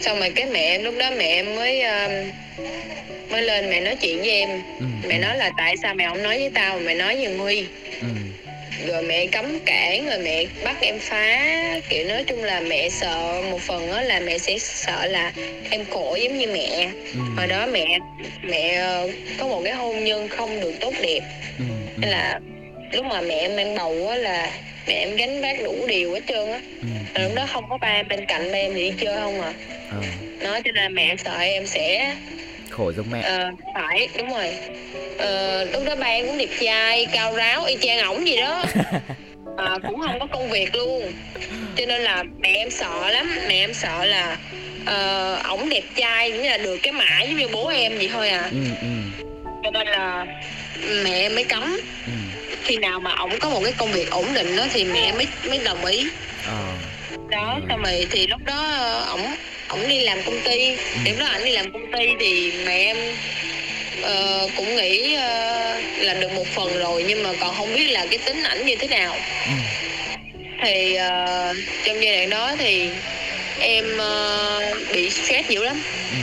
[0.00, 2.08] Xong rồi cái mẹ em lúc đó mẹ em mới ờ,
[3.30, 4.62] mới lên mẹ nói chuyện với em.
[4.78, 7.36] Ừ, mẹ nói là tại sao mẹ không nói với tao mà mẹ nói với
[7.36, 7.64] Huy?
[8.00, 8.06] Ừ,
[8.86, 11.46] rồi mẹ cấm cản rồi mẹ bắt em phá.
[11.88, 15.32] Kiểu nói chung là mẹ sợ một phần đó là mẹ sẽ sợ là
[15.70, 16.88] em khổ giống như mẹ.
[17.14, 17.98] Ừ, hồi đó mẹ
[18.42, 21.20] mẹ ờ, có một cái hôn nhân không được tốt đẹp.
[21.58, 22.40] Ừ, ừ, nên là
[22.92, 24.50] lúc mà mẹ em mang bầu á là
[24.86, 26.60] mẹ em gánh vác đủ điều hết trơn á.
[27.14, 29.40] Ừ, lúc đó không có ba em bên cạnh ba em thì đi chơi không
[29.40, 29.52] à.
[29.90, 29.96] Ờ,
[30.42, 32.14] nói cho nên là mẹ sợ em sẽ
[32.70, 33.20] khổ giống mẹ.
[33.22, 34.48] Ờ, phải đúng rồi.
[35.18, 38.64] Ờ, lúc đó ba em cũng đẹp trai cao ráo y chang ổng gì đó.
[39.56, 41.12] À, cũng không có công việc luôn.
[41.76, 43.30] Cho nên là mẹ em sợ lắm.
[43.48, 44.36] Mẹ em sợ là
[44.86, 48.28] ờ, ổng đẹp trai cũng là được cái mã giống như bố em vậy thôi
[48.28, 48.48] à.
[48.50, 48.86] Ừ, ừ,
[49.64, 50.26] cho nên là
[51.04, 51.80] mẹ em mới cấm.
[52.06, 52.12] Ừ,
[52.62, 55.26] khi nào mà ổng có một cái công việc ổn định đó thì mẹ mới
[55.48, 56.06] mới đồng ý.
[56.46, 56.72] Ờ,
[57.30, 57.66] đó Ừ.
[57.68, 59.34] xong rồi thì lúc đó ờ, ổng
[59.70, 60.76] ổng đi làm công ty.
[61.04, 62.96] Lúc đó ảnh đi làm công ty thì mẹ em
[64.02, 68.06] ờ, cũng nghĩ ờ, là được một phần rồi nhưng mà còn không biết là
[68.10, 69.16] cái tính ảnh như thế nào.
[69.46, 69.52] Ừ,
[70.62, 71.54] thì ờ,
[71.84, 72.88] trong giai đoạn đó thì
[73.60, 74.60] em ờ,
[74.92, 75.82] bị stress dữ lắm.
[76.10, 76.16] Ừ,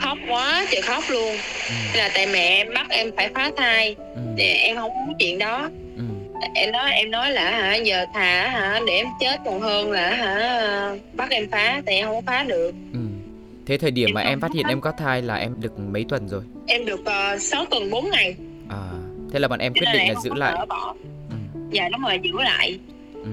[0.00, 1.36] khóc quá trời khóc luôn.
[1.68, 3.94] Ừ, là tại mẹ em bắt em phải phá thai.
[4.14, 5.56] Ừ, thì em không muốn chuyện đó.
[5.62, 5.87] ừ,
[6.54, 10.10] em nói em nói là hả giờ thà hả để em chết còn hơn là
[10.14, 12.98] hả bắt em phá thì em không phá được ừ.
[13.66, 15.78] thế thời điểm Em mà em phát hiện có- em có thai là em được
[15.78, 17.00] mấy tuần rồi em được
[17.34, 18.34] uh, 6 tuần 4 ngày
[18.70, 18.78] à
[19.32, 20.54] thế là bọn em cho quyết là định em là giữ lại
[21.30, 21.36] ừ.
[21.70, 22.78] dạ đúng rồi giữ lại
[23.14, 23.30] Ừ.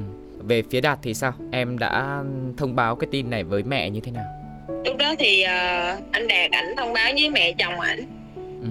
[0.47, 1.33] Về phía Đạt thì sao?
[1.51, 2.23] Em đã
[2.57, 4.23] thông báo cái tin này với mẹ như thế nào?
[4.85, 7.99] lúc đó thì ờ, anh đạt ảnh thông báo với mẹ chồng ảnh
[8.35, 8.67] Ừ.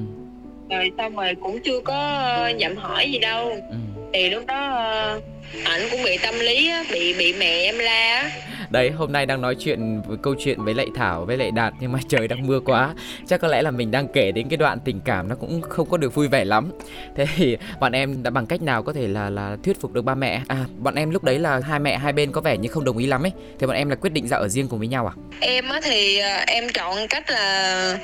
[0.71, 3.77] rồi xong rồi cũng chưa có ờ, dặm hỏi gì đâu Ừ.
[4.15, 5.21] thì lúc đó ờ,
[5.65, 8.31] ảnh cũng bị tâm lý á, bị bị mẹ em la á.
[8.71, 11.73] Đấy, hôm nay đang nói chuyện với câu chuyện với lại Thảo với lại Đạt
[11.81, 12.95] nhưng mà trời đang mưa quá.
[13.29, 15.89] Chắc có lẽ là mình đang kể đến cái đoạn tình cảm nó cũng không
[15.89, 16.71] có được vui vẻ lắm.
[17.17, 20.03] Thế thì bọn em đã bằng cách nào có thể là là thuyết phục được
[20.03, 20.43] ba mẹ?
[20.49, 22.99] À, bọn em lúc đấy là hai mẹ hai bên có vẻ như không đồng
[22.99, 23.33] ý lắm ấy.
[23.61, 25.15] Thì bọn em là quyết định ra ở riêng cùng với nhau à?
[25.41, 27.99] em á thì ờ, em chọn cách là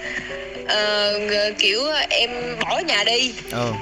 [0.69, 1.13] ờ,
[1.59, 3.73] kiểu em bỏ nhà đi Ờ.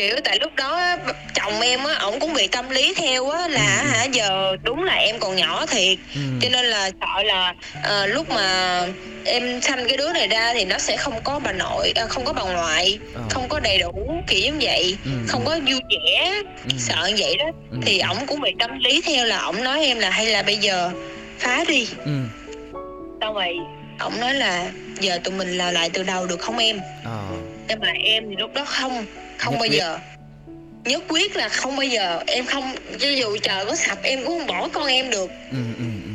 [0.00, 0.96] kiểu tại lúc đó
[1.34, 3.90] chồng em á ổng cũng bị tâm lý theo á là Ừ, ừ.
[3.90, 6.20] hả giờ đúng là em còn nhỏ thiệt Ừ.
[6.40, 8.80] cho nên là sợ là ờ, lúc mà
[9.24, 12.24] em sanh cái đứa này ra thì nó sẽ không có bà nội à, không
[12.24, 13.22] có bà ngoại Ờ.
[13.30, 13.92] không có đầy đủ
[14.26, 16.32] kiểu giống vậy Ừ, không ừ, có vui vẻ
[16.64, 19.64] ừ, sợ như vậy đó ừ, thì ổng cũng bị tâm lý theo là ổng
[19.64, 20.90] nói em là hay là bây giờ
[21.38, 22.10] phá đi Ừ.
[23.20, 23.56] xong rồi
[23.98, 27.24] ổng nói là giờ tụi mình làm lại từ đầu được không em Ờ.
[27.68, 29.06] nhưng mà em thì lúc đó không
[29.40, 29.78] không Nhất bao quyết.
[29.78, 29.98] giờ
[30.84, 34.38] nhất quyết là không bao giờ em không cho dù trời có sập em cũng
[34.38, 35.56] không bỏ con em được Ừ.
[35.78, 35.84] Ừ.
[36.04, 36.10] Ừ.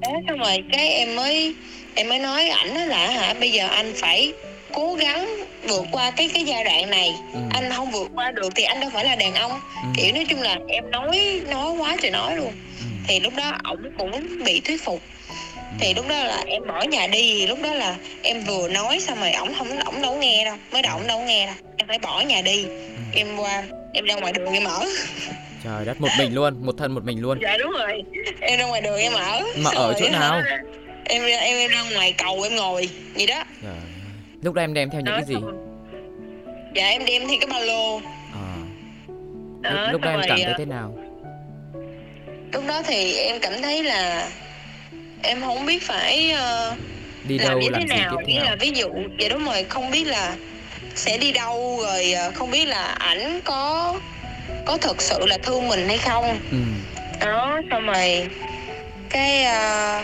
[0.00, 1.54] đó xong rồi cái em mới
[1.94, 4.32] em mới nói ảnh là hả bây giờ anh phải
[4.72, 5.28] cố gắng
[5.68, 7.40] vượt qua cái cái giai đoạn này Ừ.
[7.50, 9.88] anh không vượt qua được thì anh đâu phải là đàn ông Ừ.
[9.96, 12.84] kiểu nói chung là em nói nói quá trời nói luôn Ừ.
[13.08, 15.00] thì lúc đó ổng cũng bị thuyết phục
[15.80, 19.20] thì lúc đó là em bỏ nhà đi lúc đó là em vừa nói xong
[19.20, 21.98] rồi ổng không ổng đâu nghe đâu mới đầu ổng đâu nghe đâu em phải
[21.98, 22.66] bỏ nhà đi
[23.14, 24.84] em qua em ra ngoài đường em ở
[25.64, 27.38] Trời đất một mình luôn, một thân một mình luôn.
[27.42, 28.02] dạ đúng rồi
[28.40, 30.40] em ra ngoài đường em ở Mà Xong ở chỗ nào?
[31.04, 33.72] em ra em, em ra ngoài cầu em ngồi gì đó Trời.
[34.42, 35.34] Lúc đó em đem theo những Đó, cái gì?
[36.74, 38.00] dạ em đem theo cái ba lô
[38.32, 38.40] Ờ.
[39.60, 40.98] đó, lúc, lúc đó em cảm thấy ờ, thế nào?
[42.52, 44.28] lúc đó thì em cảm thấy là
[45.24, 46.76] em không biết phải ờ,
[47.24, 48.18] Đi làm đâu như làm thế nào.
[48.26, 50.36] nghĩa là ví dụ vậy đúng rồi không biết là
[50.94, 53.94] sẽ đi đâu rồi ờ, không biết là ảnh có
[54.66, 56.38] có thực sự là thương mình hay không.
[56.50, 56.56] Ừ.
[57.26, 58.26] đó xong rồi
[59.10, 60.02] cái ờ,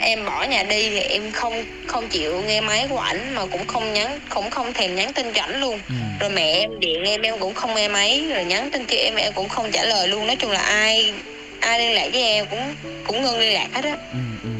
[0.00, 3.66] em bỏ nhà đi thì em không không chịu nghe máy của ảnh mà cũng
[3.66, 5.80] không nhắn cũng không thèm nhắn tin cho ảnh luôn.
[5.88, 5.94] Ừ.
[6.20, 9.14] rồi mẹ em điện em em cũng không nghe máy rồi nhắn tin cho em
[9.14, 10.26] em cũng không trả lời luôn.
[10.26, 11.12] Nói chung là ai
[11.60, 12.74] ai liên lạc với em cũng
[13.06, 14.18] cũng ngưng liên lạc hết á Ừ.
[14.42, 14.50] Ừ.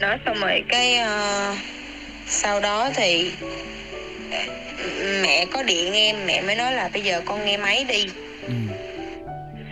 [0.00, 1.54] đó xong rồi cái ờ,
[2.26, 3.32] sau đó thì
[4.30, 4.38] ờ,
[5.22, 8.04] mẹ có điện em mẹ mới nói là bây giờ con nghe máy đi
[8.46, 8.54] Ừ.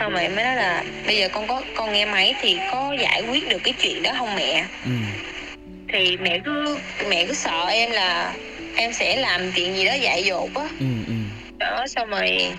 [0.00, 3.22] xong rồi mới nói là bây giờ con có con nghe máy thì có giải
[3.22, 4.90] quyết được cái chuyện đó không mẹ Ừ.
[5.92, 8.34] thì mẹ cứ mẹ cứ sợ em là
[8.76, 10.86] em sẽ làm chuyện gì đó dại dột á Ừ.
[11.06, 11.12] Ừ.
[11.58, 12.54] đó xong rồi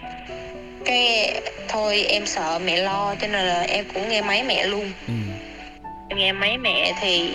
[0.86, 1.34] cái
[1.68, 5.14] thôi em sợ mẹ lo cho nên là em cũng nghe máy mẹ luôn Ừ.
[6.10, 7.30] em nghe máy mẹ thì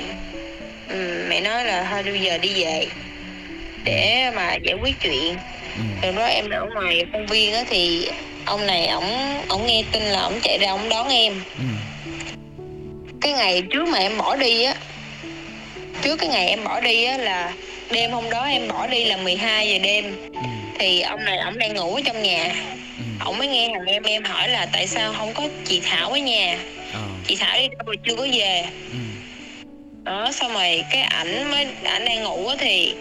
[0.88, 2.86] ừm, mẹ nói là thôi bây giờ đi về
[3.84, 5.36] để mà giải quyết chuyện
[5.76, 5.82] Ừ.
[6.02, 8.08] từ đó em ở ngoài công viên á thì
[8.44, 11.64] ông này ổng ổng nghe tin là ổng chạy ra ổng đón em Ừ.
[13.20, 14.74] cái ngày trước mà em bỏ đi á
[16.02, 17.52] trước cái ngày em bỏ đi á là
[17.90, 20.40] đêm hôm đó em bỏ đi là 12 giờ đêm ừ,
[20.78, 22.54] thì ông này ổng đang ngủ ở trong nhà
[23.24, 26.18] ổng mới nghe thằng em em hỏi là tại sao không có chị Thảo ở
[26.18, 26.58] nhà?
[26.92, 28.64] Ờ, chị Thảo đi đâu rồi chưa có về?
[28.92, 28.98] Ừ,
[30.04, 32.94] đó xong rồi cái ảnh mới ảnh đang ngủ á thì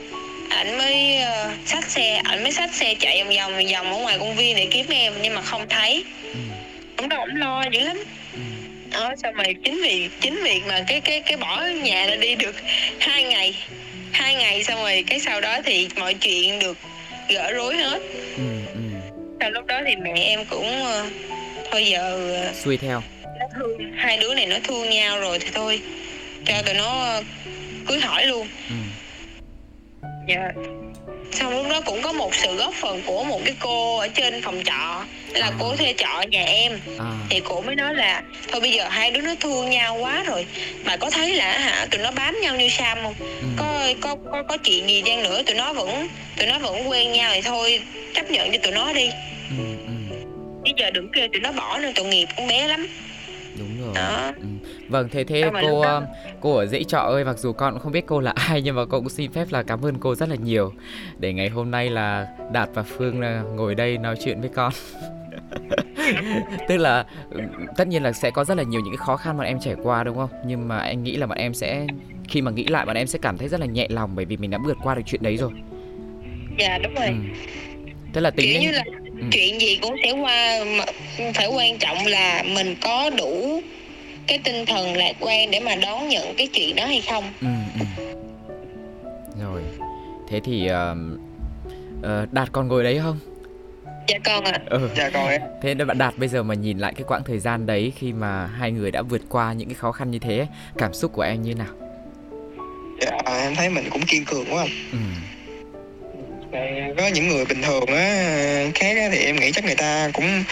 [0.49, 4.19] ảnh mới uh, xách xe ảnh mới xách xe chạy vòng vòng vòng ở ngoài
[4.19, 6.03] công viên để kiếm em nhưng mà không thấy.
[6.33, 6.39] Ừ,
[6.97, 7.97] ổng đó ổng lo dữ lắm.
[8.33, 8.39] Ừ,
[8.91, 12.35] đó xong rồi chính vì chính việc mà cái cái cái bỏ nhà ra đi
[12.35, 12.55] được
[12.99, 13.53] hai ngày.
[14.11, 16.77] Hai ngày xong rồi cái sau đó thì mọi chuyện được
[17.29, 17.99] gỡ rối hết.
[18.37, 18.86] Ừ, ừ.
[19.39, 21.05] Sau lúc đó thì mẹ em cũng ờ,
[21.71, 23.01] thôi giờ ờ, xuôi theo.
[23.39, 25.81] nó thương hai đứa này nó thương nhau rồi thì thôi
[26.45, 27.23] cho tụi nó ờ,
[27.87, 28.47] cưới hỏi luôn.
[28.69, 28.75] Ừ,
[30.27, 30.51] dạ
[31.31, 34.41] xong lúc đó cũng có một sự góp phần của một cái cô ở trên
[34.41, 35.05] phòng trọ.
[35.33, 36.79] Là cô thuê trọ nhà em.
[36.99, 40.23] À, thì cô mới nói là thôi bây giờ hai đứa nó thương nhau quá
[40.23, 40.45] rồi
[40.85, 43.13] bà có thấy là hả tụi nó bám nhau như sam không?
[43.19, 46.89] Ừ, có có có có chuyện gì chăng nữa tụi nó vẫn tụi nó vẫn
[46.89, 47.81] quen nhau thì thôi
[48.13, 49.09] chấp nhận cho tụi nó đi.
[49.49, 50.15] Ừ, ừ.
[50.63, 52.87] bây giờ đừng kêu tụi nó bỏ nữa tội nghiệp con bé lắm.
[53.59, 53.91] Đúng rồi.
[53.95, 54.31] Đó.
[54.37, 54.56] ừ.
[54.89, 56.03] Vâng thế thế cô um,
[56.41, 58.75] cô ở dãy trọ ơi mặc dù con cũng không biết cô là ai nhưng
[58.75, 60.73] mà con cũng xin phép là cảm ơn cô rất là nhiều.
[61.19, 64.73] Để ngày hôm nay là đạt và phương là ngồi đây nói chuyện với con.
[66.67, 67.41] Tức là ừ,
[67.77, 69.75] tất nhiên là sẽ có rất là nhiều những cái khó khăn mà em trải
[69.83, 70.29] qua đúng không?
[70.45, 71.87] Nhưng mà anh nghĩ là bọn em sẽ
[72.29, 74.37] khi mà nghĩ lại bọn em sẽ cảm thấy rất là nhẹ lòng bởi vì
[74.37, 75.51] mình đã vượt qua được chuyện đấy rồi.
[76.59, 77.07] Dạ đúng rồi.
[77.07, 77.13] Ừ.
[78.13, 78.83] tức là tính kiểu như là
[79.17, 79.23] Ừ.
[79.31, 80.59] chuyện gì cũng sẽ qua
[81.35, 83.61] phải quan trọng là mình có đủ
[84.27, 87.23] cái tinh thần lạc quan để mà đón nhận cái chuyện đó hay không?
[87.41, 87.47] Ừ,
[87.79, 88.03] ừ.
[89.41, 89.63] rồi.
[90.29, 90.97] Thế thì uh,
[91.99, 93.19] uh, đạt còn ngồi đấy không?
[94.07, 94.59] Dạ con ạ.
[94.69, 94.89] Ừ.
[94.97, 97.39] dạ con em Thế nên bạn Đạt bây giờ mà nhìn lại cái quãng thời
[97.39, 100.47] gian đấy khi mà hai người đã vượt qua những cái khó khăn như thế,
[100.77, 101.73] cảm xúc của em như nào?
[103.01, 104.65] dạ em thấy mình cũng kiên cường quá.
[104.91, 104.97] Ừ,
[106.97, 110.43] có những người bình thường á khác á, thì em nghĩ chắc người ta cũng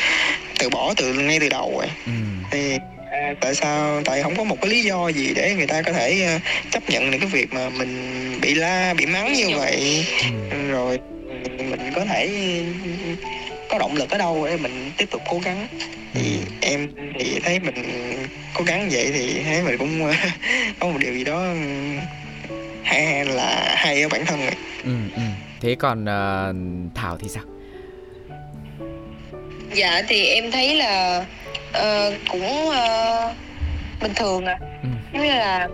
[0.60, 1.88] từ bỏ từ ngay từ đầu rồi.
[2.06, 2.12] Ừ,
[2.52, 2.95] thì à,
[3.42, 4.02] tại sao?
[4.06, 6.40] Tại không có một cái lý do gì để người ta có thể à,
[6.72, 7.92] chấp nhận được cái việc mà mình
[8.42, 10.06] bị la bị mắng như vậy.
[10.52, 11.00] Ừ, rồi
[11.58, 12.30] mình có thể
[13.70, 15.68] có động lực ở đâu để mình tiếp tục cố gắng?
[16.14, 17.76] Thì em thì thấy mình
[18.54, 20.12] cố gắng vậy thì thấy mình cũng
[20.80, 21.44] có một điều gì đó
[22.84, 24.52] hay là hay ở bản thân rồi
[24.84, 25.22] ừ, ừ.
[25.62, 26.54] Thế còn ờ,
[26.96, 27.44] Thảo thì sao?
[29.74, 31.26] dạ thì em thấy là
[31.76, 33.34] ờ, cũng ờ,
[34.02, 35.68] bình thường à Ừ, giống như là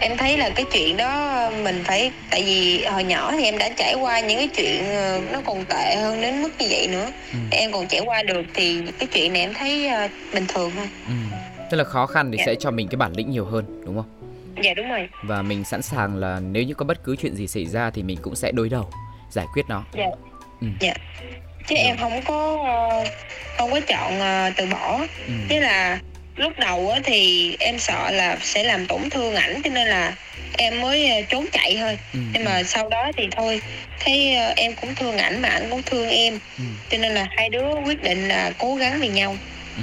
[0.00, 3.68] em thấy là cái chuyện đó mình phải tại vì hồi nhỏ thì em đã
[3.76, 7.06] trải qua những cái chuyện ờ, nó còn tệ hơn đến mức như vậy nữa
[7.32, 10.72] ừ, em còn trải qua được thì cái chuyện này em thấy ờ, bình thường
[10.76, 11.12] thôi ừ.
[11.70, 12.44] Tức là khó khăn thì Dạ.
[12.46, 14.06] sẽ cho mình cái bản lĩnh nhiều hơn, đúng không?
[14.62, 17.46] dạ đúng rồi Và mình sẵn sàng là nếu như có bất cứ chuyện gì
[17.46, 18.90] xảy ra thì mình cũng sẽ đối đầu,
[19.30, 19.84] giải quyết nó.
[19.94, 20.06] dạ
[20.60, 20.66] Ừ.
[20.80, 20.94] dạ
[21.66, 23.04] chứ em không có ờ,
[23.58, 24.98] không có chọn ờ, từ bỏ.
[25.26, 25.98] Ừ, Thế là
[26.36, 30.14] lúc đầu thì em sợ là sẽ làm tổn thương ảnh cho nên là
[30.58, 31.98] em mới ờ, trốn chạy thôi.
[32.12, 33.60] Ừ, nhưng mà sau đó thì thôi
[34.04, 36.38] thấy em cũng thương ảnh mà ảnh cũng thương em.
[36.58, 39.36] Ừ, cho nên là hai đứa quyết định là cố gắng vì nhau.
[39.76, 39.82] Ừ.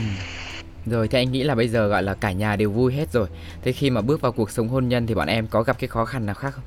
[0.85, 3.27] Rồi thì anh nghĩ là bây giờ gọi là cả nhà đều vui hết rồi.
[3.63, 5.87] Thế khi mà bước vào cuộc sống hôn nhân thì bọn em có gặp cái
[5.87, 6.63] khó khăn nào khác không?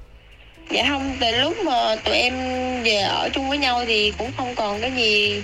[0.71, 2.35] Dạ không từ lúc mà tụi em
[2.85, 5.43] về ở chung với nhau thì cũng không còn cái gì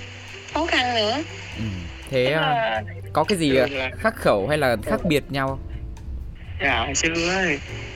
[0.54, 1.18] khó khăn nữa
[1.58, 1.62] Ừ.
[2.10, 5.58] Thế ờ, là có cái gì là- khắc khẩu hay là khác biệt nhau không?
[6.60, 7.44] Dạ, hồi xưa á,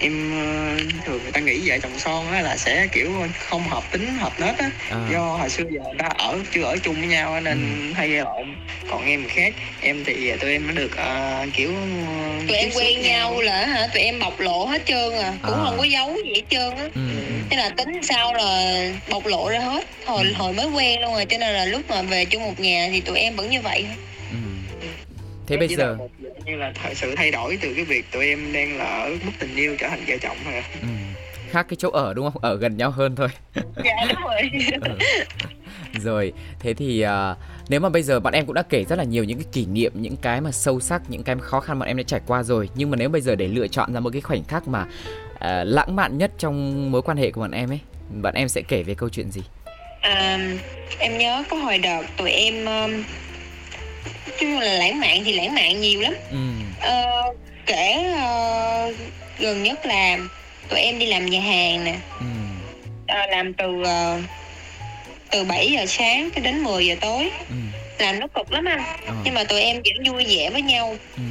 [0.01, 3.13] em ờ, thường người ta nghĩ vợ chồng son á là sẽ kiểu
[3.49, 6.63] không hợp tính hợp nết á À, do hồi xưa giờ người ta ở chưa
[6.65, 7.93] ở chung với nhau á, nên Ừ.
[7.95, 8.47] hay gây lộn
[8.91, 11.73] còn em khác em thì tụi em nó được ờ, kiểu
[12.49, 15.65] tụi em quen nhau là hả tụi em bộc lộ hết trơn à cũng À.
[15.65, 17.15] không có giấu gì hết trơn á ừ, ừ,
[17.51, 20.33] thế là tính sao là bộc lộ ra hết hồi Ừ.
[20.37, 23.01] hồi mới quen luôn rồi cho nên là lúc mà về chung một nhà thì
[23.01, 23.97] tụi em vẫn như vậy thôi.
[25.51, 25.97] Thế bây giờ
[26.45, 29.33] như là thật sự thay đổi từ cái việc tụi em đang là ở mức
[29.39, 30.63] tình yêu trở thành vợ chồng thôi à.
[30.81, 30.89] ừ.
[31.51, 32.43] khác cái chỗ ở đúng không?
[32.43, 33.29] Ở gần nhau hơn thôi.
[33.55, 34.51] dạ đúng rồi
[35.95, 36.01] Ừ.
[36.01, 37.35] Rồi, thế thì à,
[37.69, 39.67] nếu mà bây giờ bọn em cũng đã kể rất là nhiều những cái kỷ
[39.67, 42.43] niệm, những cái mà sâu sắc, những cái khó khăn bọn em đã trải qua
[42.43, 42.69] rồi.
[42.75, 44.87] Nhưng mà nếu bây giờ để lựa chọn ra một cái khoảnh khắc mà
[45.39, 47.81] à, lãng mạn nhất trong mối quan hệ của bọn em ấy,
[48.23, 49.43] bọn em sẽ kể về câu chuyện gì?
[50.01, 50.39] à,
[50.99, 53.03] em nhớ có hồi đợt tụi em um,
[54.39, 56.15] chứ là lãng mạn thì lãng mạn nhiều lắm.
[56.31, 56.37] Ừ,
[56.81, 57.23] Ờ,
[57.67, 58.93] kể ờ,
[59.39, 60.19] gần nhất là
[60.69, 61.95] tụi em đi làm nhà hàng nè.
[62.21, 62.27] Ừ,
[63.09, 64.21] Ờ, làm từ ờ,
[65.31, 67.31] từ 7 giờ sáng cho đến 10 giờ tối.
[67.49, 67.55] Ừ,
[67.99, 68.79] làm nó cực lắm anh.
[69.07, 70.97] Ờ, nhưng mà tụi em vẫn vui vẻ với nhau.
[71.17, 71.23] Ừ,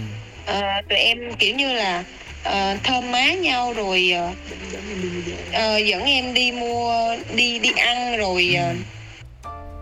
[0.45, 2.03] ờ, tụi em kiểu như là
[2.43, 4.13] ờ, thơm má nhau rồi
[5.53, 8.73] ờ, dẫn em đi mua đi đi ăn rồi ờ,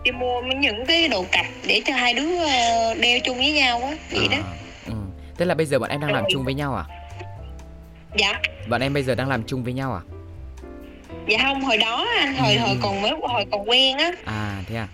[0.04, 3.80] đi mua những cái đồ cặp để cho hai đứa ờ, đeo chung với nhau
[3.82, 4.52] á vậy đó À,
[4.86, 4.92] ừ.
[5.36, 6.84] Tức là bây giờ bọn em đang làm chung với nhau à?
[8.16, 10.00] dạ Bọn em bây giờ đang làm chung với nhau à?
[11.28, 12.60] dạ không hồi đó anh hồi Ừ.
[12.60, 14.88] hồi còn mới hồi còn quen á À thế à?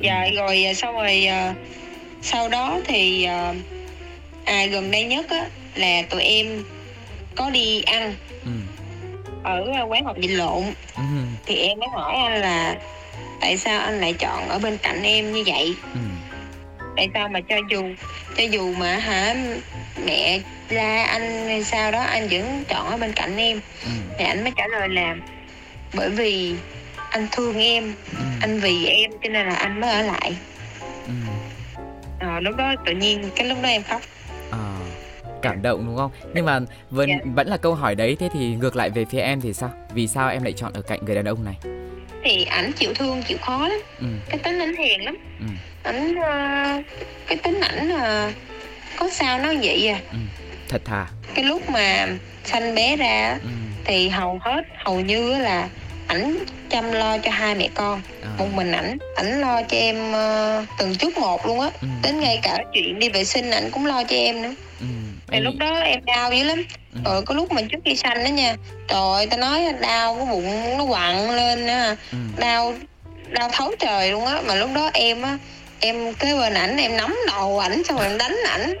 [0.00, 1.52] dạ rồi ờ, xong rồi ờ,
[2.22, 3.24] sau đó thì
[4.44, 6.62] à gần đây nhất á là tụi em
[7.36, 8.50] có đi ăn Ừ.
[9.44, 10.62] ở quán học vịt lộn
[10.96, 11.02] Ừ.
[11.46, 12.76] thì em mới hỏi anh là
[13.40, 16.00] tại sao anh lại chọn ở bên cạnh em như vậy Ừ.
[16.96, 17.82] tại sao mà cho dù
[18.36, 19.34] cho dù mà hả
[20.06, 23.90] mẹ la anh hay sao đó anh vẫn chọn ở bên cạnh em Ừ.
[24.18, 25.16] thì anh mới trả lời là
[25.94, 26.54] bởi vì
[27.10, 28.24] anh thương em Ừ.
[28.40, 30.36] anh vì em cho nên là anh mới ở lại
[31.06, 31.12] Ừ.
[32.20, 34.00] Ờ, lúc đó tự nhiên cái lúc đó em khóc
[34.50, 34.58] À,
[35.42, 36.10] cảm động đúng không?
[36.34, 37.16] Nhưng mà vẫn Dạ.
[37.24, 39.70] vẫn là câu hỏi đấy thế thì ngược lại về phía em thì sao?
[39.94, 41.54] Vì sao em lại chọn ở cạnh người đàn ông này?
[42.26, 44.06] Thì ảnh chịu thương chịu khó lắm Ừ.
[44.30, 45.46] cái tính ảnh hiền lắm Ừ.
[45.82, 46.82] ảnh ờ,
[47.26, 48.32] cái tính ảnh là
[48.96, 50.00] có sao nó vậy à
[50.68, 51.06] Thật thà.
[51.34, 52.06] cái lúc mà
[52.44, 53.48] sanh bé ra Ừ.
[53.84, 55.68] thì hầu hết hầu như là
[56.06, 56.38] ảnh
[56.70, 58.28] chăm lo cho hai mẹ con À.
[58.38, 61.88] một mình ảnh ảnh lo cho em ờ, từng chút một luôn á Ừ.
[62.02, 64.86] đến ngay cả chuyện đi vệ sinh ảnh cũng lo cho em nữa Ừ.
[65.28, 67.00] thì Em lúc nghĩ- đó em đau dữ lắm Ừ.
[67.04, 68.56] rồi có lúc mà trước khi sanh đó nha
[68.88, 72.18] trời ơi ta nói đau cái bụng nó quặn lên á Ừ.
[72.38, 72.74] đau
[73.30, 75.38] đau thấu trời luôn á mà lúc đó em á
[75.80, 78.74] em kế bên ảnh em nắm đầu ảnh xong rồi em đánh ảnh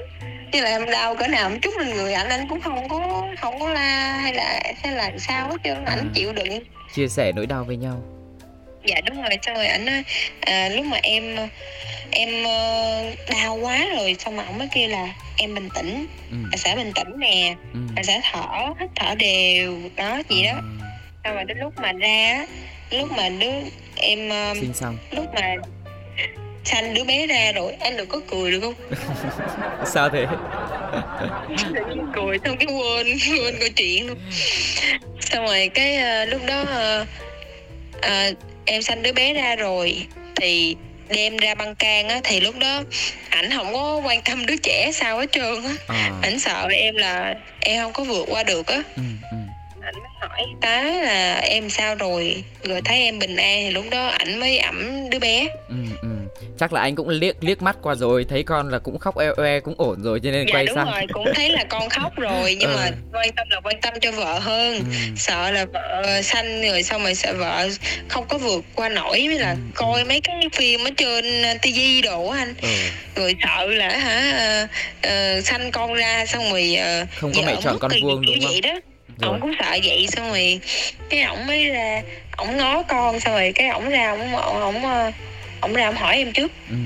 [0.52, 3.26] chứ là em đau cỡ nào một chút lên người ảnh anh cũng không có
[3.40, 6.10] không có la hay là hay là sao hết trơn ảnh À.
[6.14, 6.60] chịu đựng
[6.94, 8.02] Chia sẻ nỗi đau với nhau.
[8.84, 10.02] dạ đúng rồi xong rồi ảnh
[10.40, 11.36] à, lúc mà em
[12.10, 16.36] em ờ, đau quá rồi xong mà ổng mới kêu là em bình tĩnh Ừ.
[16.50, 17.78] bà sẽ bình tĩnh nè Ừ.
[17.96, 18.46] bà sẽ thở
[18.80, 20.62] hít thở đều đó gì đó À,
[21.24, 22.46] xong rồi đến lúc mà ra
[22.90, 23.50] lúc mà đứa
[23.96, 24.98] em ờ, Sinh xong.
[25.10, 25.54] lúc mà
[26.64, 28.74] sanh đứa bé ra rồi anh đừng có cười được không
[29.86, 30.26] Sao thế?
[32.14, 33.06] cười xong cái quên
[33.40, 34.18] quên câu chuyện luôn
[35.20, 37.06] xong rồi cái ờ, lúc đó ờ,
[38.02, 38.32] ờ,
[38.64, 40.06] em sanh đứa bé ra rồi
[40.40, 40.76] thì
[41.08, 42.82] đem ra băng can á thì lúc đó
[43.30, 46.10] ảnh không có quan tâm đứa trẻ sao hết trơn á À.
[46.22, 49.02] ảnh sợ em là em không có vượt qua được á Ừ.
[49.30, 49.36] Ừ.
[49.82, 53.84] ảnh mới hỏi tá là em sao rồi rồi thấy em bình an thì lúc
[53.90, 55.74] đó ảnh mới ẩm đứa bé Ừ.
[56.02, 56.08] Ừ.
[56.58, 59.34] Chắc là anh cũng liếc liếc mắt qua rồi thấy con là cũng khóc eo
[59.36, 60.86] oe cũng ổn rồi cho nên dạ quay đúng sang.
[60.86, 62.76] rồi cũng thấy là con khóc rồi nhưng Ừ.
[62.76, 64.82] mà quan tâm là quan tâm cho vợ hơn Ừ.
[65.16, 67.68] sợ là vợ sanh rồi xong rồi sợ vợ
[68.08, 71.24] không có vượt qua nổi với là Ừ, coi mấy cái phim ở trên
[71.62, 72.68] tivi đồ á anh Ừ.
[73.16, 74.66] rồi sợ là hả ờ,
[75.10, 78.50] ờ, sanh con ra xong rồi ờ, Không có mẹ chọn con vuông đúng không?
[78.52, 78.80] vậy đó
[79.20, 79.30] Rồi.
[79.32, 80.60] ổng cũng sợ vậy xong rồi
[81.10, 82.02] cái ổng mới ra
[82.36, 85.12] ổng ngó con xong rồi cái ổng ra ổng ổng ổng
[85.60, 86.76] ổng ra ổng hỏi em trước Ừ.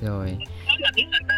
[0.00, 0.06] Ừ.
[0.08, 0.36] Rồi.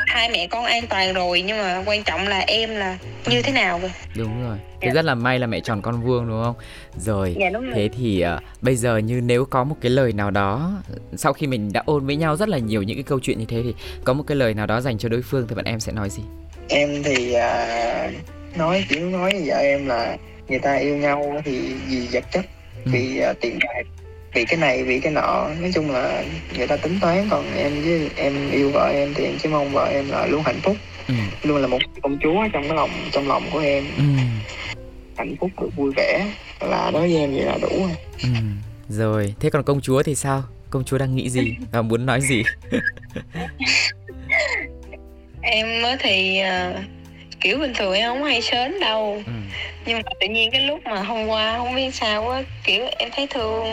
[0.07, 3.53] hai mẹ con an toàn rồi nhưng mà quan trọng là em là như thế
[3.53, 4.57] nào rồi Đúng rồi.
[4.81, 4.93] Thế Dạ.
[4.95, 6.55] rất là may là mẹ tròn con vuông đúng không?
[6.97, 7.37] Rồi.
[7.41, 10.31] dạ đúng rồi Thế thì ờ, bây giờ như nếu có một cái lời nào
[10.31, 10.73] đó
[11.17, 13.45] sau khi mình đã ôn với nhau rất là nhiều những cái câu chuyện như
[13.49, 15.81] thế thì có một cái lời nào đó dành cho đối phương thì bạn em
[15.81, 16.23] sẽ nói gì?
[16.69, 18.11] em thì à,
[18.57, 20.17] nói chỉ nói với vợ em là
[20.49, 22.45] người ta yêu nhau thì vì vật chất
[22.85, 22.91] Ừ.
[22.95, 23.83] vì à, tiền bạc
[24.35, 26.25] vì cái này vì cái nọ nói chung là
[26.57, 29.73] người ta tính toán còn em với em yêu vợ em thì em chỉ mong
[29.73, 30.77] vợ em là luôn hạnh phúc
[31.09, 31.15] Ừ.
[31.43, 34.03] luôn là một công chúa trong cái lòng trong lòng của em Ừ.
[35.17, 36.27] hạnh phúc được vui vẻ
[36.61, 38.29] là đối với em vậy là đủ rồi Ừ.
[38.89, 40.43] Rồi, thế còn công chúa thì sao?
[40.71, 42.43] Công chúa đang nghĩ gì và muốn nói gì?
[45.43, 45.67] em
[46.01, 46.75] thì ờ,
[47.41, 49.33] kiểu bình thường em không hay sến đâu Ừ.
[49.87, 53.11] nhưng mà tự nhiên cái lúc mà hôm qua không biết sao á kiểu em
[53.17, 53.65] thấy thương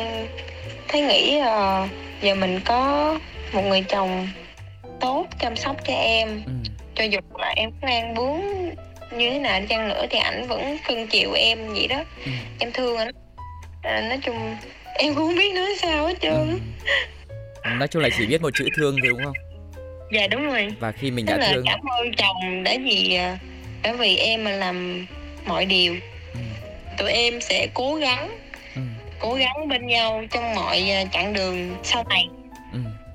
[0.88, 1.88] thấy nghĩ ờ,
[2.22, 3.14] giờ mình có
[3.54, 4.28] một người chồng
[5.00, 6.52] tốt chăm sóc cho em Ừ.
[6.96, 8.42] cho dù là em có đang bướng
[9.12, 12.32] như thế nào chăng nữa thì ảnh vẫn cưng chiều em vậy đó Ừ.
[12.60, 13.12] em thương ảnh
[13.82, 14.56] à, nói chung
[14.94, 16.60] em cũng không biết nói sao hết trơn
[17.64, 17.70] Ừ.
[17.80, 19.34] Nói chung là chỉ biết một chữ thương thôi đúng không?
[20.12, 23.18] dạ đúng rồi Và khi mình tức đã là thương cảm ơn chồng đã vì
[23.88, 25.06] đã vì em mà làm
[25.46, 25.96] mọi điều
[26.34, 26.40] Ừ.
[26.98, 28.30] tụi em sẽ cố gắng
[28.76, 28.82] Ừ.
[29.20, 32.28] cố gắng bên nhau trong mọi à, chặng đường sau này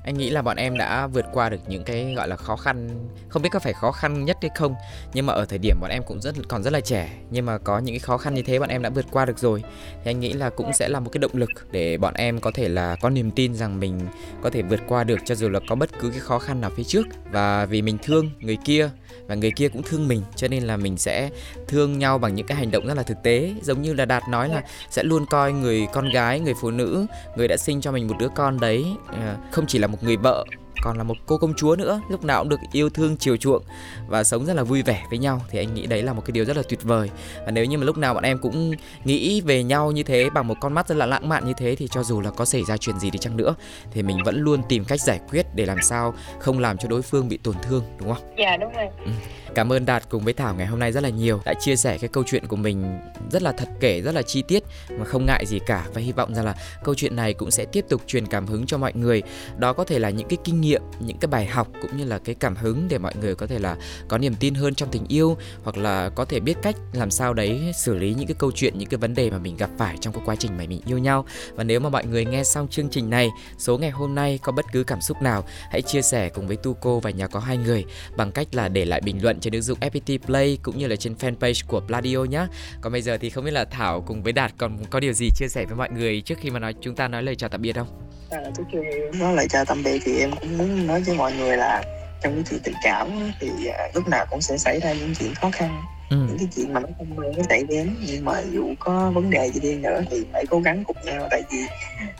[0.04, 2.88] anh nghĩ là bọn em đã vượt qua được những cái, gọi là, khó khăn,
[3.28, 4.74] không biết có phải khó khăn nhất hay không,
[5.14, 7.58] nhưng mà ở thời điểm bọn em cũng rất, còn rất là trẻ, nhưng mà
[7.58, 9.62] có những cái khó khăn như thế bọn em đã vượt qua được rồi.
[10.04, 12.50] Thì anh nghĩ là cũng sẽ là một cái động lực để bọn em có
[12.54, 14.00] thể là có niềm tin rằng mình
[14.42, 16.70] có thể vượt qua được, cho dù là có bất cứ cái khó khăn nào
[16.76, 17.06] phía trước.
[17.30, 18.90] Và vì mình thương người kia,
[19.26, 21.30] và người kia cũng thương mình, cho nên là mình sẽ
[21.68, 23.54] thương nhau bằng những cái hành động rất là thực tế.
[23.62, 27.06] Giống như là đạt nói là sẽ luôn coi người con gái, người phụ nữ,
[27.36, 30.16] người đã sinh cho mình một đứa con đấy ờ, không chỉ là một người
[30.16, 30.44] vợ
[30.82, 33.62] còn là một cô công chúa nữa lúc nào cũng được yêu thương chiều chuộng
[34.08, 36.32] và sống rất là vui vẻ với nhau thì anh nghĩ đấy là một cái
[36.32, 37.10] điều rất là tuyệt vời
[37.44, 38.72] và nếu như mà lúc nào bọn em cũng
[39.04, 41.74] nghĩ về nhau như thế bằng một con mắt rất là lãng mạn như thế
[41.74, 43.54] thì cho dù là có xảy ra chuyện gì đi chăng nữa
[43.90, 47.02] thì mình vẫn luôn tìm cách giải quyết để làm sao không làm cho đối
[47.02, 48.34] phương bị tổn thương đúng không?
[48.38, 48.88] Dạ đúng rồi.
[49.04, 49.10] Ừ.
[49.54, 51.98] Cảm ơn Đạt cùng với Thảo ngày hôm nay rất là nhiều đã chia sẻ
[51.98, 55.26] cái câu chuyện của mình rất là thật kể, rất là chi tiết mà không
[55.26, 56.54] ngại gì cả và hy vọng rằng là
[56.84, 59.22] câu chuyện này cũng sẽ tiếp tục truyền cảm hứng cho mọi người.
[59.56, 62.18] Đó có thể là những cái kinh nghiệm, những cái bài học cũng như là
[62.18, 63.76] cái cảm hứng để mọi người có thể là
[64.08, 67.34] có niềm tin hơn trong tình yêu hoặc là có thể biết cách làm sao
[67.34, 69.96] đấy xử lý những cái câu chuyện, những cái vấn đề mà mình gặp phải
[70.00, 71.24] trong cái quá trình mà mình yêu nhau.
[71.54, 74.52] Và nếu mà mọi người nghe xong chương trình này, số ngày hôm nay có
[74.52, 77.56] bất cứ cảm xúc nào, hãy chia sẻ cùng với Tuco và nhà có hai
[77.56, 77.84] người
[78.16, 80.96] bằng cách là để lại bình luận trên ứng dụng FPT Play cũng như là
[80.96, 82.46] trên fanpage của Pladio nhé.
[82.80, 85.28] Còn bây giờ thì không biết là Thảo cùng với Đạt còn có điều gì
[85.36, 87.62] chia sẻ với mọi người trước khi mà nói chúng ta nói lời chào tạm
[87.62, 87.88] biệt không?
[88.30, 88.78] À, trước khi
[89.18, 91.82] nói lời chào tạm biệt thì em cũng muốn nói với mọi người là
[92.22, 95.34] trong cái chuyện tình cảm thì uh, lúc nào cũng sẽ xảy ra những chuyện
[95.34, 96.16] khó khăn ừ.
[96.16, 97.96] những cái chuyện mà nó không mơ nó xảy đến.
[98.06, 101.28] Nhưng mà dù có vấn đề gì đi nữa thì phải cố gắng cùng nhau
[101.30, 101.58] tại vì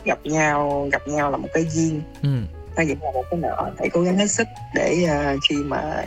[0.05, 2.03] gặp nhau gặp nhau là một cái duyên.
[2.23, 2.29] Ừ.
[2.77, 6.05] nó vẫn là một cái nợ phải cố gắng hết sức để uh, khi mà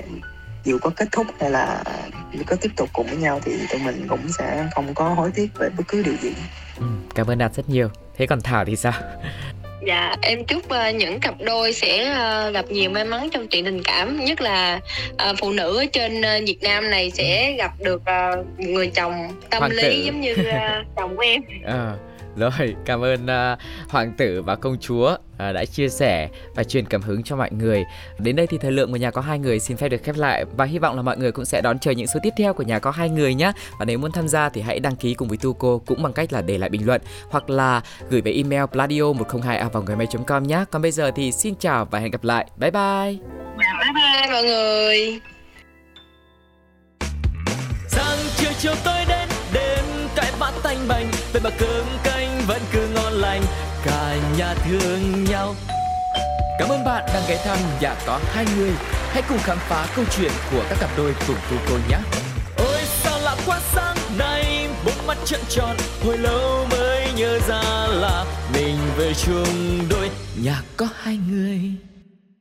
[0.63, 1.83] dù có kết thúc hay là
[2.47, 5.47] có tiếp tục cùng với nhau thì tụi mình cũng sẽ không có hối tiếc
[5.59, 6.33] về bất cứ điều gì.
[6.77, 7.89] Ừ, cảm ơn đạt rất nhiều.
[8.17, 8.93] Thế còn thảo thì sao
[9.85, 13.65] Dạ, em chúc uh, những cặp đôi sẽ uh, gặp nhiều may mắn trong chuyện
[13.65, 14.79] tình cảm, nhất là
[15.13, 19.13] uh, phụ nữ ở trên uh, Việt Nam này sẽ gặp được uh, người chồng
[19.49, 20.03] tâm Hoàng lý tử.
[20.05, 21.41] giống như uh, chồng của em.
[21.65, 21.93] À
[22.35, 23.59] rồi, cảm ơn uh,
[23.89, 27.85] Hoàng tử và công chúa đã chia sẻ và truyền cảm hứng cho mọi người.
[28.19, 30.45] Đến đây thì thời lượng của nhà có hai người xin phép được khép lại
[30.57, 32.63] và hy vọng là mọi người cũng sẽ đón chờ những số tiếp theo của
[32.63, 33.51] nhà có hai người nhé.
[33.79, 36.33] Và nếu muốn tham gia thì hãy đăng ký cùng với Tuco cũng bằng cách
[36.33, 39.69] là để lại bình luận hoặc là gửi về email pladio 102 a
[40.27, 40.65] com nhé.
[40.71, 42.47] Còn bây giờ thì xin chào và hẹn gặp lại.
[42.57, 43.17] Bye bye.
[43.57, 45.19] Bye bye mọi người.
[47.87, 52.04] Sáng chiều chiều tôi đến đêm cãi vã tanh bành vậy mà cơm
[54.55, 55.55] nhà thương nhau.
[56.59, 58.71] Cảm ơn bạn đang ghé thăm nhà có hai người.
[59.11, 61.97] Hãy cùng khám phá câu chuyện của các cặp đôi cùng tu cô nhé.
[62.57, 67.87] Ôi sao lạ quá sáng nay Bốn mắt trợn tròn Hồi lâu mới nhớ ra
[67.87, 70.09] là Mình về chung đôi.
[70.43, 71.61] Nhà có hai người